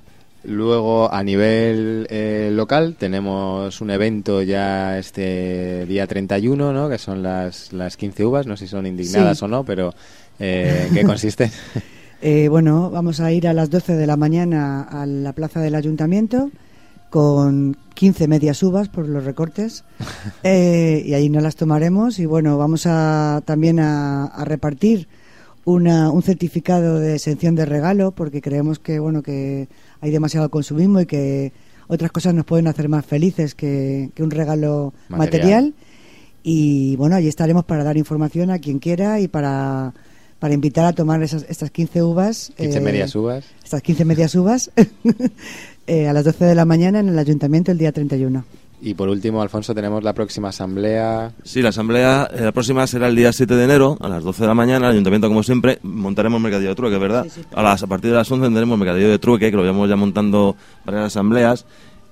Luego, 0.44 1.12
a 1.12 1.24
nivel 1.24 2.06
eh, 2.08 2.50
local, 2.52 2.94
tenemos 2.96 3.80
un 3.80 3.90
evento 3.90 4.42
ya 4.42 4.96
este 4.98 5.84
día 5.86 6.06
31, 6.06 6.72
¿no? 6.72 6.88
que 6.88 6.98
son 6.98 7.22
las, 7.22 7.72
las 7.72 7.96
15 7.96 8.24
uvas, 8.24 8.46
no 8.46 8.56
sé 8.56 8.66
si 8.66 8.70
son 8.70 8.86
indignadas 8.86 9.42
o 9.42 9.48
no, 9.48 9.64
pero 9.64 9.92
eh, 10.38 10.88
qué 10.94 11.02
consiste? 11.04 11.50
Eh, 12.22 12.48
bueno, 12.48 12.90
vamos 12.90 13.20
a 13.20 13.32
ir 13.32 13.48
a 13.48 13.52
las 13.52 13.70
12 13.70 13.94
de 13.94 14.06
la 14.06 14.16
mañana 14.16 14.82
a 14.82 15.04
la 15.04 15.32
plaza 15.32 15.60
del 15.60 15.74
ayuntamiento 15.74 16.50
con 17.16 17.78
15 17.94 18.28
medias 18.28 18.62
uvas 18.62 18.90
por 18.90 19.08
los 19.08 19.24
recortes 19.24 19.84
eh, 20.42 21.02
y 21.02 21.14
ahí 21.14 21.30
no 21.30 21.40
las 21.40 21.56
tomaremos 21.56 22.18
y 22.18 22.26
bueno, 22.26 22.58
vamos 22.58 22.84
a 22.84 23.40
también 23.46 23.80
a, 23.80 24.44
repartir 24.44 25.08
una, 25.64 26.10
un 26.10 26.22
certificado 26.22 27.00
de 27.00 27.14
exención 27.14 27.54
de 27.54 27.64
regalo 27.64 28.10
porque 28.10 28.42
creemos 28.42 28.80
que 28.80 28.98
bueno 28.98 29.22
que 29.22 29.66
hay 30.02 30.10
demasiado 30.10 30.50
consumismo 30.50 31.00
y 31.00 31.06
que 31.06 31.54
otras 31.86 32.12
cosas 32.12 32.34
nos 32.34 32.44
pueden 32.44 32.66
hacer 32.66 32.90
más 32.90 33.06
felices 33.06 33.54
que, 33.54 34.10
un 34.18 34.30
regalo 34.30 34.92
material. 35.08 35.72
y 36.42 36.96
bueno, 36.96 37.16
allí 37.16 37.28
estaremos 37.28 37.64
para 37.64 37.82
dar 37.82 37.96
información 37.96 38.50
a 38.50 38.58
quien 38.58 38.78
quiera 38.78 39.20
y 39.20 39.28
para 39.28 39.94
para 40.38 40.52
invitar 40.52 40.84
a 40.84 40.92
tomar 40.92 41.22
esas, 41.22 41.46
estas 41.48 41.70
15 41.70 42.02
uvas. 42.02 42.52
15 42.58 42.76
eh, 42.76 42.80
medias 42.82 43.14
uvas. 43.16 43.46
Estas 43.64 43.80
15 43.80 44.04
medias 44.04 44.34
uvas 44.34 44.70
eh, 45.86 46.08
a 46.08 46.12
las 46.12 46.24
12 46.24 46.44
de 46.44 46.54
la 46.54 46.64
mañana 46.64 47.00
en 47.00 47.08
el 47.08 47.18
ayuntamiento 47.18 47.72
el 47.72 47.78
día 47.78 47.92
31. 47.92 48.44
Y 48.80 48.94
por 48.94 49.08
último, 49.08 49.40
Alfonso, 49.40 49.74
tenemos 49.74 50.04
la 50.04 50.12
próxima 50.12 50.48
asamblea. 50.48 51.32
Sí, 51.42 51.62
la 51.62 51.70
asamblea, 51.70 52.28
eh, 52.32 52.42
la 52.42 52.52
próxima 52.52 52.86
será 52.86 53.08
el 53.08 53.16
día 53.16 53.32
7 53.32 53.54
de 53.54 53.64
enero, 53.64 53.96
a 54.00 54.08
las 54.08 54.22
12 54.22 54.42
de 54.42 54.48
la 54.48 54.54
mañana, 54.54 54.86
el 54.86 54.92
ayuntamiento, 54.92 55.28
como 55.28 55.42
siempre, 55.42 55.78
montaremos 55.82 56.40
mercadillo 56.40 56.70
de 56.70 56.74
trueque, 56.74 56.98
¿verdad? 56.98 57.26
a, 57.54 57.62
las, 57.62 57.82
a 57.82 57.86
partir 57.86 58.10
de 58.10 58.16
las 58.16 58.30
11 58.30 58.44
tendremos 58.44 58.78
mercadillo 58.78 59.08
de 59.08 59.18
trueque, 59.18 59.50
que 59.50 59.56
lo 59.56 59.62
llevamos 59.62 59.88
ya 59.88 59.96
montando 59.96 60.56
para 60.84 60.98
las 60.98 61.06
asambleas. 61.06 61.64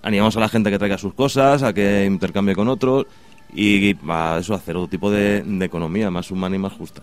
Animamos 0.03 0.37
a 0.37 0.41
la 0.41 0.49
gente 0.49 0.69
a 0.69 0.73
que 0.73 0.79
traiga 0.79 0.97
sus 0.97 1.15
cosas, 1.15 1.63
a 1.63 1.73
que 1.73 2.07
intercambie 2.07 2.55
con 2.55 2.69
otros 2.69 3.07
y 3.55 3.97
a 4.09 4.39
eso, 4.41 4.55
hacer 4.55 4.77
otro 4.77 4.89
tipo 4.89 5.11
de, 5.11 5.43
de 5.43 5.65
economía 5.65 6.11
más 6.11 6.31
humana 6.31 6.57
y 6.57 6.59
más 6.59 6.73
justa. 6.73 7.03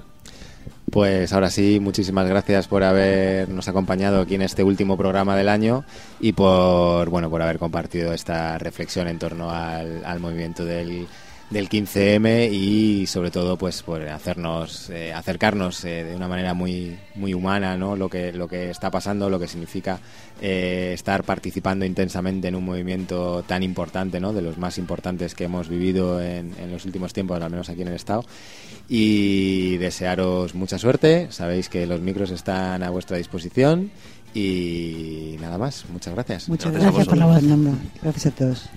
Pues 0.92 1.32
ahora 1.32 1.50
sí, 1.50 1.80
muchísimas 1.80 2.28
gracias 2.28 2.68
por 2.68 2.84
habernos 2.84 3.70
acompañado 3.70 4.20
aquí 4.20 4.36
en 4.36 4.42
este 4.42 4.62
último 4.62 4.98
programa 4.98 5.38
del 5.38 5.48
año 5.48 5.86
y 6.20 6.34
por 6.34 7.10
bueno 7.10 7.30
por 7.30 7.42
haber 7.42 7.60
compartido 7.60 8.12
esta 8.12 8.58
reflexión 8.58 9.08
en 9.08 9.18
torno 9.18 9.52
al, 9.52 10.04
al 10.04 10.20
movimiento 10.20 10.66
del 10.66 11.08
del 11.52 11.70
15M 11.70 12.50
y 12.52 13.06
sobre 13.08 13.30
todo 13.30 13.58
pues 13.58 13.84
por 13.84 14.02
hacernos 14.08 14.90
eh, 14.90 15.14
acercarnos 15.14 15.84
eh, 15.84 16.06
de 16.06 16.16
una 16.16 16.28
manera 16.28 16.54
muy 16.54 16.98
muy 17.16 17.34
humana 17.34 17.78
no 17.78 17.96
lo 17.96 18.10
que 18.10 18.32
lo 18.32 18.48
que 18.48 18.70
está 18.70 18.90
pasando 18.90 19.30
lo 19.30 19.38
que 19.38 19.48
significa 19.48 20.00
eh, 20.42 20.92
estar 20.94 21.24
participando 21.24 21.86
intensamente 21.86 22.48
en 22.48 22.56
un 22.56 22.64
movimiento 22.64 23.44
tan 23.44 23.64
importante 23.64 24.20
no 24.20 24.32
de 24.32 24.42
los 24.42 24.58
más 24.58 24.78
importantes 24.78 25.36
que 25.36 25.44
hemos 25.44 25.68
vivido 25.68 26.22
en, 26.22 26.54
en 26.58 26.72
los 26.72 26.86
últimos 26.86 27.12
tiempos 27.12 27.42
al 27.42 27.52
menos 27.52 27.70
aquí 27.70 27.82
en 27.82 27.90
el 27.90 27.96
estado. 27.96 28.26
Y 28.90 29.78
desearos 29.78 30.56
mucha 30.56 30.78
suerte. 30.78 31.28
Sabéis 31.32 31.70
que 31.70 31.86
los 31.86 32.02
micros 32.02 32.32
están 32.32 32.84
a 32.84 32.90
vuestra 32.90 33.18
disposición. 33.18 33.92
Y 34.34 35.38
nada 35.42 35.58
más. 35.58 35.86
Muchas 35.90 36.14
gracias. 36.14 36.50
Muchas 36.50 36.72
gracias, 36.74 37.08
por 37.08 37.18
la 37.18 37.26
voz 37.26 37.42
Gracias 38.02 38.26
a 38.26 38.32
todos 38.32 38.70